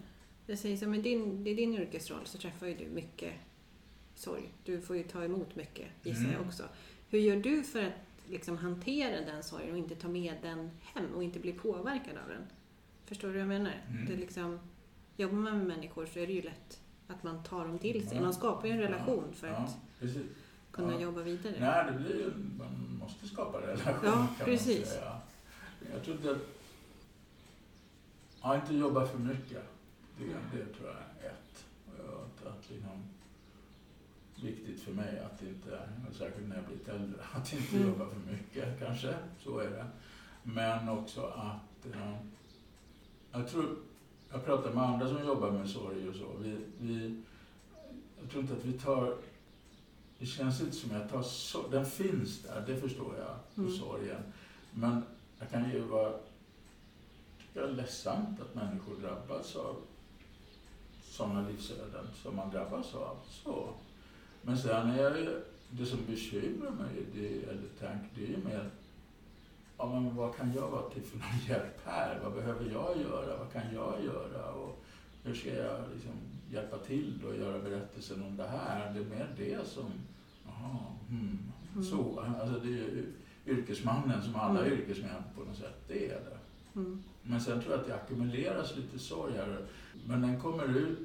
[0.46, 3.34] det sägs som i din, i din yrkesroll så träffar ju du mycket
[4.16, 4.50] sorg.
[4.66, 6.48] Du får ju ta emot mycket, gissar jag Mm.
[6.48, 6.64] också.
[7.10, 7.94] Hur gör du för att
[8.30, 12.30] liksom hantera den sorgen och inte ta med den hem och inte bli påverkad av
[12.30, 12.42] den?
[13.06, 13.74] Förstår du vad jag menar?
[13.90, 14.06] Mm.
[14.06, 14.60] Det liksom,
[15.18, 18.18] jobbar man med människor så är det ju lätt att man tar dem till sig.
[18.18, 18.24] Ja.
[18.24, 20.22] Man skapar ju en relation för Ja, att precis.
[20.72, 21.00] kunna Ja.
[21.02, 21.56] jobba vidare.
[21.60, 24.78] Nej, det blir ju, man måste skapa relation Ja, kan precis.
[24.80, 25.20] man säga.
[25.94, 26.38] Jag tror inte att,
[28.42, 29.64] ja, inte jobba för mycket.
[30.18, 30.26] Det,
[30.58, 31.66] det tror jag är ett.
[31.88, 33.09] Och Att, att liksom,
[34.44, 37.88] viktigt för mig att inte, och särskilt när jag blivit äldre, att inte Mm.
[37.90, 39.14] jobba för mycket kanske.
[39.44, 39.86] Så är det.
[40.44, 42.16] Men också att, eh,
[43.32, 43.76] jag tror,
[44.32, 46.28] jag pratar med andra som jobbar med sorg och så.
[46.42, 47.22] Vi, vi,
[48.22, 49.18] jag tror inte att vi tar
[50.20, 53.78] det känns inte som att jag tar så, den finns där, det förstår jag, Mm.
[53.78, 54.22] sorgen.
[54.72, 55.04] Men
[55.40, 56.12] jag kan ju vara
[57.40, 59.76] tycker jag, ledsamt att människor drabbas av
[61.04, 63.18] sådana livsöden som man drabbas av.
[63.30, 63.74] Så.
[64.42, 68.70] Men sen är det, det som bekymrar mig, det, eller tänk, det är ju mer
[69.78, 72.20] ja, men vad kan jag vara till för någon hjälp här?
[72.24, 73.38] Vad behöver jag göra?
[73.38, 74.52] Vad kan jag göra?
[74.52, 74.84] Och
[75.24, 76.12] hur ska jag liksom
[76.52, 78.94] hjälpa till och göra berättelsen om det här?
[78.94, 79.92] Det är mer det som,
[80.46, 80.78] jaha,
[81.10, 81.40] hmm,
[81.74, 81.84] Mm.
[81.86, 82.20] så.
[82.42, 83.04] Alltså det är
[83.48, 84.80] yrkesmannen som alla Mm.
[84.80, 86.38] yrkesmän på något sätt, det är det.
[86.80, 87.04] Mm.
[87.24, 89.58] Men sen tror jag att det ackumuleras lite sorg här.
[90.08, 91.00] Men den kommer ut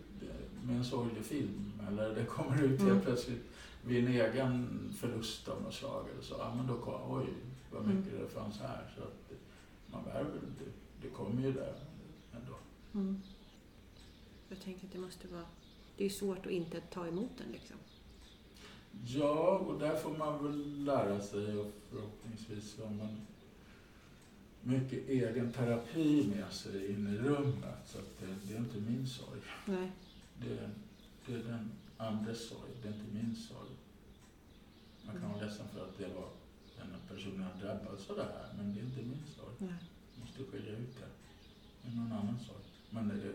[0.66, 1.72] med en sorglig film.
[1.88, 2.92] Eller det kommer ut Mm.
[2.92, 3.42] helt plötsligt
[3.84, 4.68] vid en egen
[4.98, 6.06] förlust av något slag.
[6.12, 6.34] Eller så.
[6.38, 7.26] Ja, men då kom, oj,
[7.72, 7.96] vad Mm.
[7.96, 8.92] mycket det fanns här.
[8.96, 9.32] Så att
[9.92, 10.70] man bär väl, det,
[11.02, 11.74] det kommer ju där
[12.32, 12.54] ändå.
[12.94, 13.20] Mm.
[14.48, 15.44] Jag tänker att det måste vara...
[15.96, 17.76] Det är svårt att inte ta emot den liksom.
[19.06, 23.20] Ja, och där får man väl lära sig och förhoppningsvis har man
[24.62, 27.78] mycket egen terapi med sig in i rummet.
[27.86, 29.40] Så att det, det är inte min sorg.
[29.66, 29.92] Nej.
[30.40, 30.70] Det,
[31.26, 33.70] det är den andres sorg, det är inte min sorg.
[35.06, 36.28] Man kan vara ledsen för att det var
[36.76, 39.54] den personen har drabbats av det här, men det är inte min sorg.
[39.58, 39.74] Nej.
[40.14, 41.08] Jag måste skilja ut det.
[41.82, 42.64] Det är någon annan sorg.
[42.90, 43.32] Men det,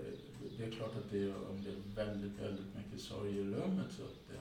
[0.57, 3.91] det är klart att det är, om det är väldigt, väldigt mycket sorg i rummet
[3.91, 4.39] så att det,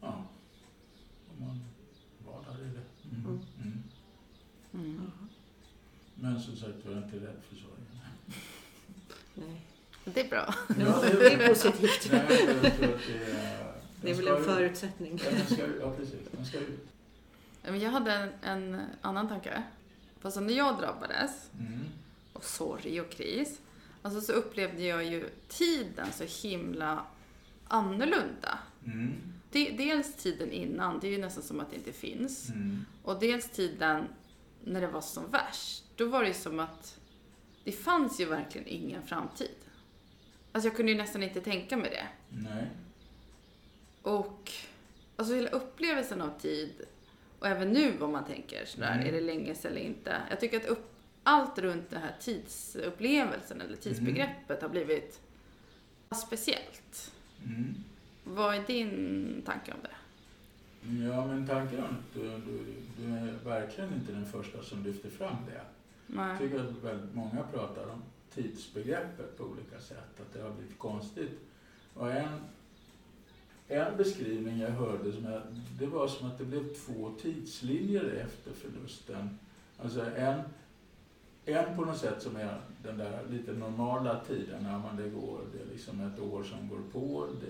[0.00, 0.24] ja,
[1.30, 1.60] om man
[2.26, 3.16] var där i det.
[3.16, 3.26] Mm.
[3.26, 3.82] Mm.
[4.72, 4.96] Mm.
[4.96, 5.10] Mm.
[6.14, 7.86] Men som sagt var jag inte rädd för sorgen.
[9.34, 9.67] Nej.
[10.14, 10.54] Det är bra.
[10.80, 12.08] Ja, det är positivt.
[12.12, 12.98] Nej, det är...
[14.02, 14.44] Det är den väl en ut.
[14.46, 15.20] förutsättning.
[15.24, 16.14] Ja, den ska, ja, precis.
[16.30, 16.88] Den ska ut.
[17.62, 19.62] Men Jag hade en, en annan tanke.
[20.20, 21.80] Fast när jag drabbades Mm.
[22.32, 23.58] av sorg och kris,
[24.02, 27.02] alltså så upplevde jag ju tiden så himla
[27.68, 28.58] annorlunda.
[28.86, 29.14] Mm.
[29.50, 32.48] Det, dels tiden innan, det är ju nästan som att det inte finns.
[32.48, 32.84] Mm.
[33.02, 34.04] Och dels tiden
[34.64, 35.84] när det var som värst.
[35.96, 36.98] Då var det ju som att
[37.64, 39.54] det fanns ju verkligen ingen framtid.
[40.52, 42.06] Alltså jag kunde ju nästan inte tänka mig det.
[42.28, 42.66] Nej.
[44.02, 44.52] Och
[45.16, 46.72] alltså hela upplevelsen av tid
[47.38, 49.06] och även nu om man tänker sådär, Mm.
[49.06, 50.16] är det länge sedan eller inte?
[50.30, 55.20] Jag tycker att upp, allt runt den här tidsupplevelsen eller tidsbegreppet har blivit
[56.22, 57.12] speciellt.
[57.44, 57.74] Mm.
[58.24, 59.90] Vad är din tanke om det?
[61.08, 65.10] Ja, men tanken är att du, du, du är verkligen inte den första som lyfter
[65.10, 65.52] fram det.
[66.06, 66.38] Jag Nej.
[66.38, 68.02] tycker att väldigt många pratar om
[68.34, 71.38] tidsbegreppet på olika sätt, att det har blivit konstigt.
[71.94, 72.40] Och en,
[73.68, 75.42] en beskrivning jag hörde, som jag,
[75.78, 79.38] det var som att det blev två tidslinjer efter förlusten.
[79.82, 80.40] Alltså en,
[81.44, 85.40] en på något sätt som är den där lite normala tiden, när man det går,
[85.52, 87.46] det är liksom ett år som går på, det,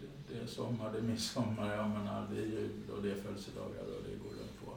[0.00, 3.16] det, det är sommar, det är midsommar, jag menar, det är jul och det är
[3.16, 4.72] födelsedagar och det går runt på.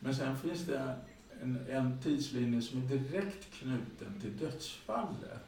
[0.00, 0.94] Men sen finns det
[1.42, 5.40] en, en tidslinje som är direkt knuten till dödsfallet.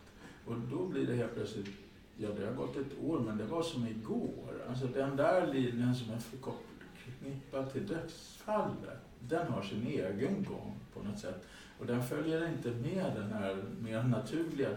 [0.46, 1.68] Och då blir det helt plötsligt,
[2.16, 4.62] ja det har gått ett år men det var som igår.
[4.68, 11.02] Alltså den där linjen som är förknippad till dödsfallet, den har sin egen gång på
[11.02, 11.46] något sätt.
[11.78, 14.70] Och den följer inte med den här mer naturliga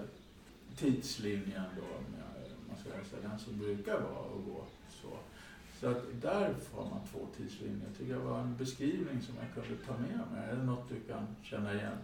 [0.75, 5.08] tidslinjen då, med, man ska säga, den som brukar vara och gå så.
[5.86, 7.88] Så att där har man två tidslinjer.
[7.88, 10.50] Jag tycker det var en beskrivning som jag kunde ta med mig.
[10.50, 11.98] Är det något du kan känna igen?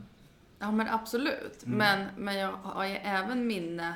[0.59, 1.63] Ja men absolut.
[1.65, 1.77] Mm.
[1.77, 3.93] Men, men jag har ju även minne,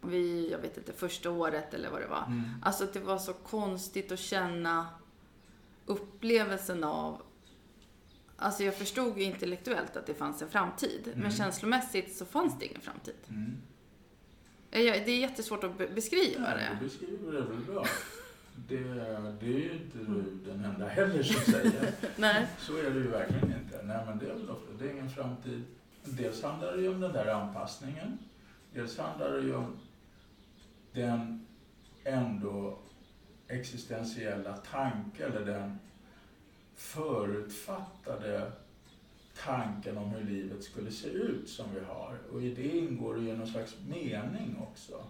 [0.00, 2.24] vi, jag vet inte, första året eller vad det var.
[2.26, 2.42] Mm.
[2.62, 4.86] Alltså det var så konstigt att känna
[5.86, 7.22] upplevelsen av
[8.38, 11.30] Alltså jag förstod ju intellektuellt att det fanns en framtid, men Mm.
[11.32, 13.14] känslomässigt så fanns det ingen framtid.
[13.28, 13.56] Mm.
[14.70, 16.76] Jag- Det är jättesvårt att be- beskriva Ja, det.
[16.80, 17.84] du beskriver det väl bra.
[18.68, 18.78] Det,
[19.40, 21.92] det är ju inte du den enda heller som säger.
[22.16, 22.46] Nej.
[22.58, 23.82] Så är det ju verkligen inte.
[23.82, 25.64] Nej, men det är väl ofta, det är ingen framtid.
[26.04, 28.18] Dels handlar det ju om den där anpassningen.
[28.74, 29.78] Dels handlar det ju om
[30.92, 31.46] den
[32.04, 32.78] ändå
[33.48, 35.78] existentiella tanke eller den
[36.74, 38.52] förutfattade
[39.44, 42.18] tanken om hur livet skulle se ut som vi har.
[42.32, 45.04] Och i det ingår det ju någon slags mening också.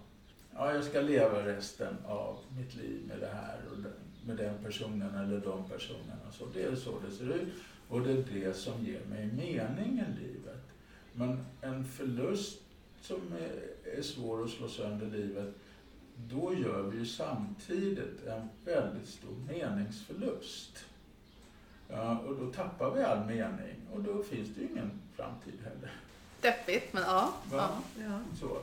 [0.59, 3.79] Ja, jag ska leva resten av mitt liv med det här och
[4.27, 6.33] med den personen eller de personerna.
[6.33, 7.49] Så det är så det ser ut
[7.89, 10.63] och det är det som ger mig meningen i livet.
[11.13, 12.61] Men en förlust
[13.01, 15.55] som är, är svår att slå sönder livet,
[16.17, 20.85] då gör vi ju samtidigt en väldigt stor meningsförlust.
[21.89, 25.93] Ja, och då tappar vi all mening och då finns det ju ingen framtid heller.
[26.41, 27.35] Deppigt, men ja.
[27.53, 27.83] Ja.
[27.99, 28.59] Ja, Så,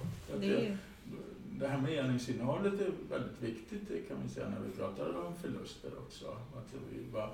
[1.60, 5.92] det här meningsinnehållet är väldigt viktigt det kan vi säga när vi pratar om förluster
[5.98, 6.28] också.
[6.28, 7.30] Att vi, vad,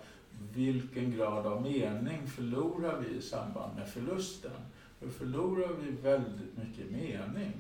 [0.54, 4.52] vilken grad av mening förlorar vi i samband med förlusten?
[5.00, 7.54] För förlorar vi väldigt mycket mening,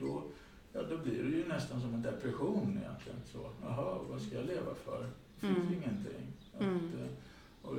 [0.00, 0.22] då,
[0.72, 3.18] ja, då blir det ju nästan som en depression egentligen.
[3.32, 5.02] Så, Jaha, vad ska jag leva för?
[5.40, 5.72] Det finns Mm.
[5.72, 6.26] ingenting.
[6.56, 6.76] Att, Mm.
[6.98, 7.08] eh,
[7.68, 7.76] och,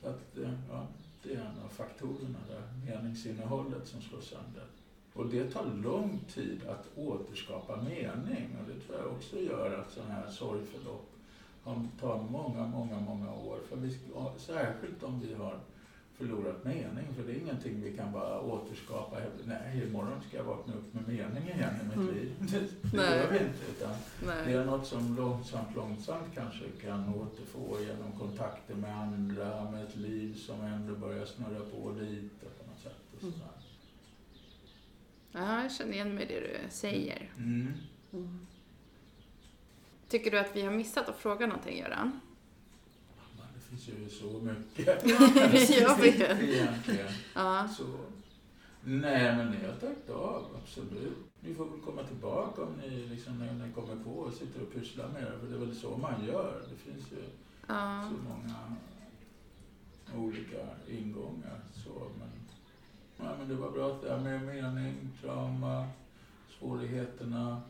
[0.00, 0.86] så att, eh, ja,
[1.22, 2.62] det är en av faktorerna där,
[2.94, 4.64] meningsinnehållet som slås sönder.
[5.14, 9.92] Och det tar lång tid att återskapa mening och det tror jag också gör att
[9.92, 11.10] sådana här sorgförlopp
[12.00, 13.58] tar många, många, många år.
[13.68, 13.98] För vi,
[14.38, 15.54] särskilt om vi har
[16.16, 19.16] förlorat mening, för det är ingenting vi kan bara återskapa.
[19.44, 22.14] Nej, imorgon ska jag vakna upp med mening igen i mitt Mm.
[22.14, 22.32] liv.
[22.40, 23.64] Det, det gör vi inte.
[23.78, 23.94] Utan
[24.44, 29.96] det är något som långsamt, långsamt kanske kan återfå genom kontakter med andra, med ett
[29.96, 33.00] liv som ändå börjar snurra på lite på något sätt.
[33.16, 33.34] Och Mm.
[35.36, 37.30] Ja, jag känner igen mig i det du säger.
[37.36, 37.72] Mm.
[38.12, 38.46] Mm.
[40.08, 42.20] Tycker du att vi har missat att fråga någonting, Göran?
[43.54, 45.04] Det finns ju så mycket.
[45.04, 46.42] Vet.
[46.42, 47.08] Egentligen.
[47.34, 47.68] Ja.
[47.76, 47.84] Så,
[48.84, 51.16] nej, men ni har tagit av, absolut.
[51.40, 54.72] Ni får väl komma tillbaka om ni, liksom, när ni kommer på och sitter och
[54.74, 55.38] pysslar med det.
[55.38, 56.62] För det är väl så man gör.
[56.70, 57.22] Det finns ju
[57.66, 58.10] Ja.
[58.10, 58.76] så många
[60.26, 61.60] olika ingångar.
[61.84, 62.28] Så, men,
[63.18, 65.86] ja, men det var bra att det här med mening, trauma,
[66.58, 67.62] svårigheterna.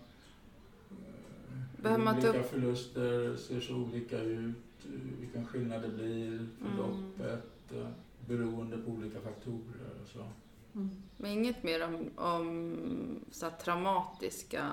[0.90, 4.56] eh, Behöver man olika förluster ser så olika ut.
[4.84, 7.72] eh, Vilken skillnad det blir, förloppet.
[7.72, 7.88] eh,
[8.28, 10.24] Beroende på olika faktorer och så.
[10.74, 10.90] Mm.
[11.16, 14.70] Men inget mer om, om så traumatiska...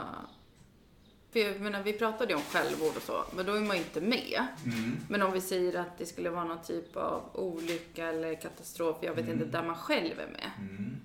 [1.32, 3.84] För jag menar, vi pratade ju om självmord och så, men då är man ju
[3.84, 4.48] inte med.
[4.66, 4.98] Mm.
[5.10, 9.14] Men om vi säger att det skulle vara någon typ av olycka eller katastrof, jag
[9.14, 9.34] vet Mm.
[9.42, 10.52] inte, där man själv är med.
[10.60, 10.96] Mm.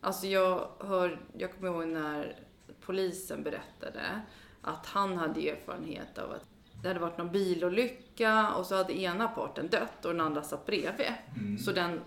[0.00, 2.36] Alltså jag hör, jag kommer ihåg när
[2.80, 4.20] polisen berättade
[4.62, 6.44] att han hade erfarenhet av att
[6.82, 10.66] det hade varit någon bilolycka och så hade ena parten dött och den andra satt
[10.66, 11.12] bredvid.
[11.36, 11.58] Mm.
[11.58, 12.00] Så den,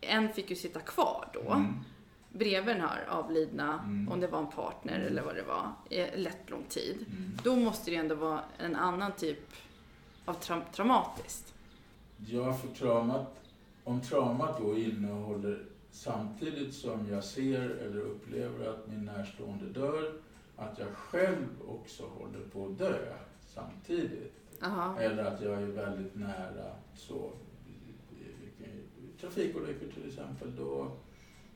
[0.00, 1.52] en fick ju sitta kvar då.
[1.52, 1.74] Mm.
[2.32, 4.08] Bredvid den här avlidna, Mm.
[4.12, 5.68] om det var en partner eller vad det var,
[6.16, 6.96] lätt lång tid.
[7.10, 7.30] Mm.
[7.44, 9.38] Då måste det ändå vara en annan typ
[10.24, 11.54] av tra- traumatiskt.
[12.26, 13.40] Ja, för traumat,
[13.84, 20.12] om traumat då innehåller samtidigt som jag ser eller upplever att min närstående dör,
[20.56, 23.14] att jag själv också håller på att dö
[23.54, 24.32] samtidigt.
[24.62, 24.98] Aha.
[25.00, 27.30] Eller att jag är väldigt nära så
[29.20, 30.90] trafikolyckor till exempel då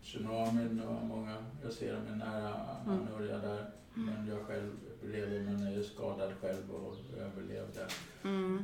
[0.04, 2.54] tsunamin och många, jag ser min nära
[2.86, 2.98] Mm.
[3.00, 3.70] anhöriga där.
[3.94, 4.70] Men jag själv
[5.02, 7.86] bredvid men är skadad själv och överlevde.
[8.24, 8.62] Mm.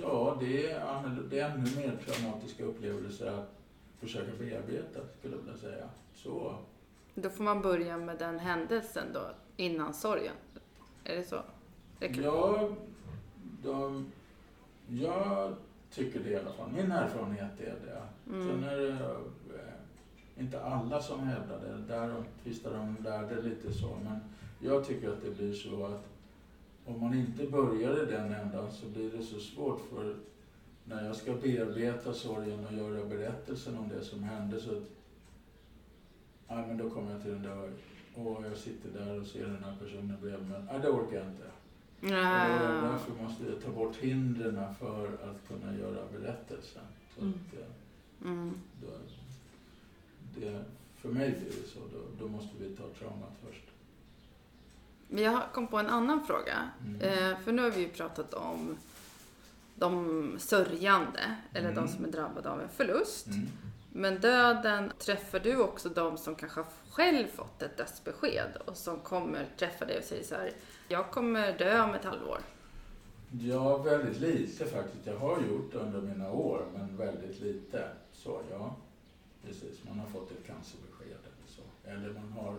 [0.00, 3.50] Ja, det är, det är ännu mer traumatiska upplevelser att
[4.00, 5.88] försöka bearbeta, skulle jag vilja säga.
[6.14, 6.54] Så.
[7.14, 9.20] Då får man börja med den händelsen då,
[9.56, 10.34] innan sorgen.
[11.04, 11.40] Är det så?
[12.00, 12.22] Räcker?
[12.22, 12.68] Ja,
[13.62, 14.06] de,
[14.88, 15.54] jag
[15.90, 16.70] tycker det i alla fall.
[16.76, 18.02] Min erfarenhet är det.
[18.30, 18.64] Sen Mm.
[18.64, 19.16] är det eh,
[20.38, 21.94] inte alla som hävdar det.
[21.94, 23.96] Där tvistar de lärde lite så.
[24.04, 24.20] Men
[24.60, 26.04] jag tycker att det blir så att
[26.86, 30.16] om man inte börjar i den ändan så blir det så svårt för
[30.84, 34.82] när jag ska bearbeta sorgen och göra berättelsen om det som hände så att
[36.48, 37.70] ja, men då kommer jag till den där
[38.14, 40.62] och jag sitter där och ser den här personen bredvid mig.
[40.70, 41.44] Nej, det orkar jag inte.
[42.00, 42.58] Och Ja.
[42.82, 46.82] därför måste jag ta bort hindren för att kunna göra berättelsen.
[47.14, 47.34] Så Mm.
[47.34, 47.66] att, eh,
[48.30, 48.54] Mm.
[51.14, 51.78] Mig blir det så.
[51.78, 53.64] Då, då måste vi ta traumat först.
[55.08, 56.70] Men jag kom på en annan fråga.
[56.86, 57.00] Mm.
[57.00, 58.76] Eh, för nu har vi ju pratat om
[59.74, 61.84] de sörjande, eller Mm.
[61.84, 63.26] de som är drabbade av en förlust.
[63.26, 63.46] Mm.
[63.92, 68.98] Men döden, träffar du också de som kanske har själv fått ett dödsbesked och som
[69.00, 70.52] kommer träffa dig och säger så här,
[70.88, 72.38] jag kommer dö om ett halvår.
[73.40, 75.06] Ja, väldigt lite faktiskt.
[75.06, 77.88] Jag har gjort det under mina år, men väldigt lite.
[78.12, 78.76] Så ja,
[79.46, 79.84] precis.
[79.88, 80.93] Man har fått ett cancerbesked
[81.86, 82.56] eller man har,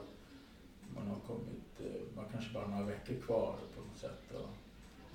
[0.96, 4.50] man har kommit, eh, man kanske bara har några veckor kvar på något sätt och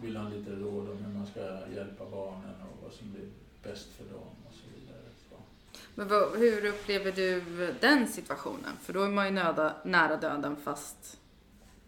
[0.04, 1.40] vill ha lite råd om hur man ska
[1.74, 3.28] hjälpa barnen och vad som blir
[3.62, 5.02] bäst för dem och så vidare.
[5.30, 5.36] Så.
[5.94, 7.40] Men vad, hur upplever du
[7.80, 8.76] den situationen?
[8.80, 11.20] För då är man ju nöda, nära döden fast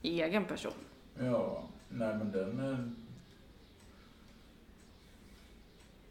[0.03, 0.73] i egen person.
[1.19, 2.61] Ja, nej men den...
[2.61, 2.93] är-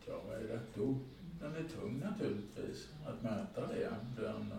[0.07, 0.97] Ja, vad är rätt ord?
[1.41, 3.89] Den är tung naturligtvis, att möta det.
[4.17, 4.53] Den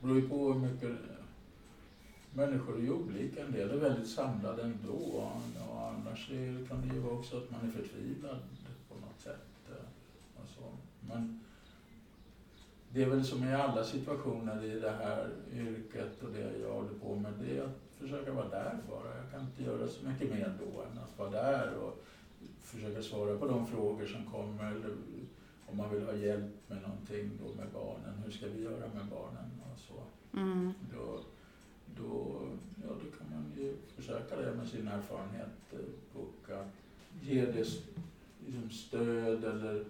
[0.00, 0.90] beror ju på hur mycket...
[2.34, 3.44] Människor är ju olika.
[3.44, 4.92] En del är väldigt samlade ändå.
[4.92, 6.28] Och annars
[6.68, 8.38] kan det ju vara också att man är förtvivlad
[8.88, 9.48] på något sätt.
[10.46, 10.62] så.
[11.00, 11.40] Men
[12.88, 16.94] det är väl som i alla situationer i det här yrket och det jag håller
[16.94, 19.16] på med, det är att försöka vara där bara.
[19.22, 22.04] Jag kan inte göra så mycket mer då än att vara där och
[22.60, 24.70] försöka svara på de frågor som kommer.
[24.70, 24.94] Eller
[25.66, 28.22] om man vill ha hjälp med någonting då med barnen.
[28.24, 30.02] Hur ska vi göra med barnen så.
[30.38, 30.72] Mm.
[30.94, 31.20] Då,
[31.96, 32.42] då,
[32.82, 36.72] ja, då kan man ju försöka det med sin erfarenhet eh, och att
[37.22, 37.66] ge det
[38.46, 39.84] liksom stöd eller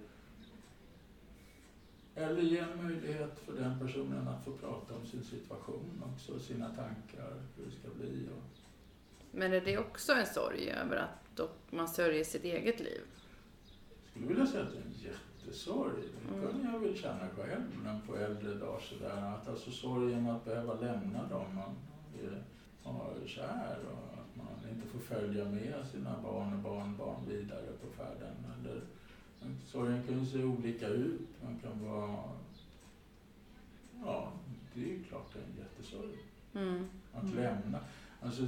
[2.14, 6.68] eller ge en möjlighet för den personen att få prata om sin situation också, sina
[6.68, 8.26] tankar, hur det ska bli.
[8.26, 8.58] Och,
[9.30, 13.00] Men är det också en sorg över att man sörjer sitt eget liv?
[14.18, 14.94] skulle vilja säga att det är en
[15.48, 16.02] jättesorg.
[16.28, 16.50] Det Mm.
[16.62, 19.34] kan jag väl känna själv men på äldre dagar sådär.
[19.34, 21.74] Att alltså sorgen att behöva lämna dem man
[22.22, 22.42] är,
[22.82, 28.02] har kär och att man inte får följa med sina barn och barnbarn vidare på
[28.02, 28.34] färden.
[28.60, 28.80] Eller,
[29.66, 31.20] sorgen kan ju se olika ut.
[31.44, 32.18] Man kan vara...
[34.04, 34.32] Ja,
[34.74, 36.18] det är ju klart det är en jättesorg.
[36.54, 36.88] Mm.
[37.12, 37.34] Att Mm.
[37.36, 37.78] lämna.
[38.20, 38.42] Alltså,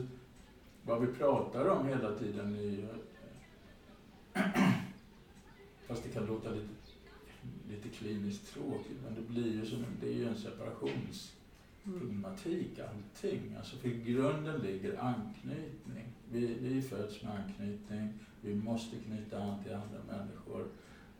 [0.82, 2.88] vad vi pratar om hela tiden är ju...
[5.88, 6.68] Fast det kan låta lite,
[7.70, 13.54] lite kliniskt tråkigt, men det blir ju som det är ju en separationsproblematik allting.
[13.58, 16.06] Alltså för i grunden ligger anknytning.
[16.32, 20.66] Vi, vi föds med anknytning, vi måste knyta an till andra människor.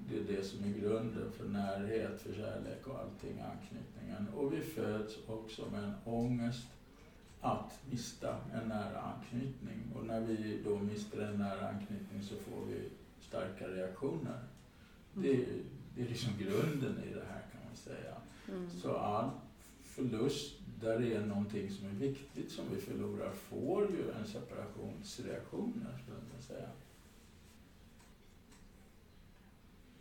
[0.09, 4.29] Det är det som är grunden för närhet, för kärlek och allting, anknytningen.
[4.35, 6.67] Och vi föds också med en ångest
[7.41, 9.81] att mista en nära anknytning.
[9.95, 12.89] Och när vi då mister en nära anknytning så får vi
[13.21, 14.39] starka reaktioner.
[15.15, 15.47] Det är,
[16.01, 18.15] det är liksom grunden i det här kan man säga.
[18.49, 18.71] Mm.
[18.83, 19.31] Så all
[19.83, 25.87] förlust där det är någonting som är viktigt som vi förlorar får ju en separationsreaktion,
[26.03, 26.69] skulle jag säga.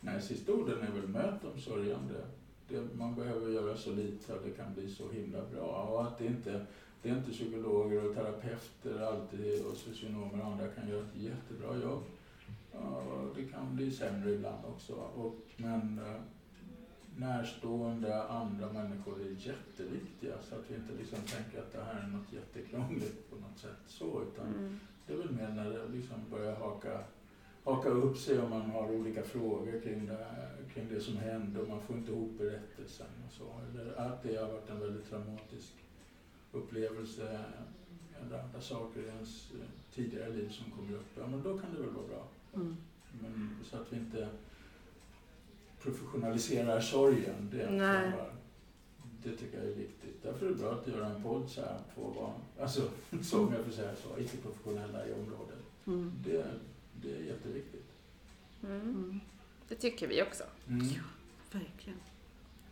[0.02, 2.26] Nej, sista orden är väl möt de sörjande.
[2.68, 5.88] Det, man behöver göra så lite att det kan bli så himla bra.
[5.92, 6.66] Och att det inte,
[7.02, 11.84] det är inte psykologer och terapeuter alltid och socionomer och andra kan göra ett jättebra
[11.84, 12.04] jobb.
[12.74, 13.04] Ja,
[13.36, 14.94] det kan bli sämre ibland också.
[14.94, 16.22] Och, men eh,
[17.18, 22.08] närstående andra människor är jätteviktiga så att vi inte liksom tänker att det här är
[22.08, 24.80] något jättekrångligt på något sätt så utan Mm.
[25.08, 27.04] det är väl mer när det liksom börjar haka,
[27.64, 30.28] haka upp sig om man har olika frågor kring det,
[30.74, 33.44] kring det som hände och man får inte ihop berättelsen och så.
[33.72, 35.74] Eller att det har varit en väldigt traumatisk
[36.52, 37.40] upplevelse
[38.22, 41.08] eller andra saker i ens eh, tidigare liv som kommer upp.
[41.18, 42.28] Ja, men då kan det väl vara bra.
[42.56, 42.78] Mm.
[43.22, 44.28] Men så att vi inte
[45.82, 47.50] professionaliserar sorgen.
[47.52, 48.12] Det, Nej.
[49.24, 50.24] det tycker jag är viktigt.
[50.24, 52.82] Därför är det bra att göra en podd så här på vad, alltså
[53.24, 55.60] som jag får säga så, icke-professionella i området.
[55.88, 56.14] Mm.
[56.26, 56.46] Det,
[57.02, 57.92] det är jätteviktigt.
[58.64, 58.82] Mm.
[58.82, 59.20] Mm.
[59.68, 60.44] Det tycker vi också.
[60.68, 60.88] Mm.
[61.52, 62.00] Verkligen.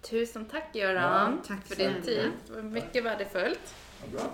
[0.02, 2.32] Tusen tack Göran Ja, tack för din tid.
[2.48, 3.76] Det var mycket värdefullt.
[4.02, 4.34] Ja, bra.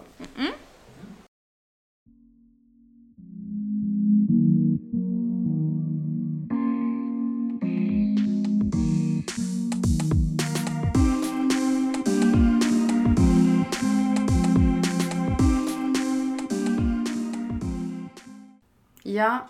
[19.14, 19.48] Ja,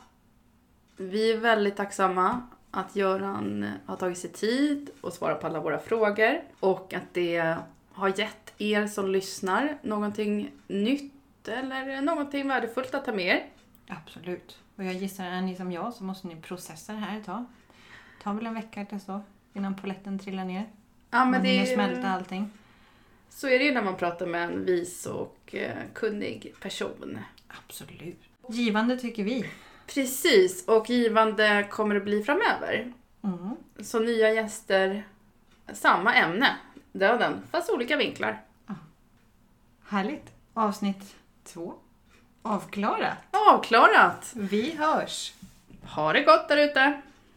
[0.97, 2.41] vi är väldigt tacksamma
[2.71, 7.57] att Göran har tagit sig tid och svarat på alla våra frågor och att det
[7.91, 13.45] har gett er som lyssnar någonting nytt eller någonting värdefullt att ta med er.
[13.87, 14.59] Absolut.
[14.75, 17.45] Och jag gissar, är ni som jag så måste ni processa det här ett tag.
[18.17, 19.21] Det tar väl en vecka eller så
[19.53, 20.65] innan poletten trillar ner.
[21.09, 22.51] Ja, Man men det hinner smälta allting.
[23.29, 27.19] så är det ju när man pratar med en vis och eh, kunnig person.
[27.47, 28.21] Absolut.
[28.49, 29.49] Givande tycker vi.
[29.87, 32.93] Precis, och givande kommer det bli framöver.
[33.23, 33.55] Mm.
[33.79, 35.07] Så nya gäster,
[35.73, 36.55] samma ämne,
[36.91, 38.41] döden, fast olika vinklar.
[39.87, 40.31] Härligt.
[40.53, 41.73] Avsnitt två.
[42.41, 43.17] Avklarat.
[43.31, 44.31] Avklarat!
[44.35, 45.33] Vi hörs.
[45.83, 47.01] Ha det gott där ute!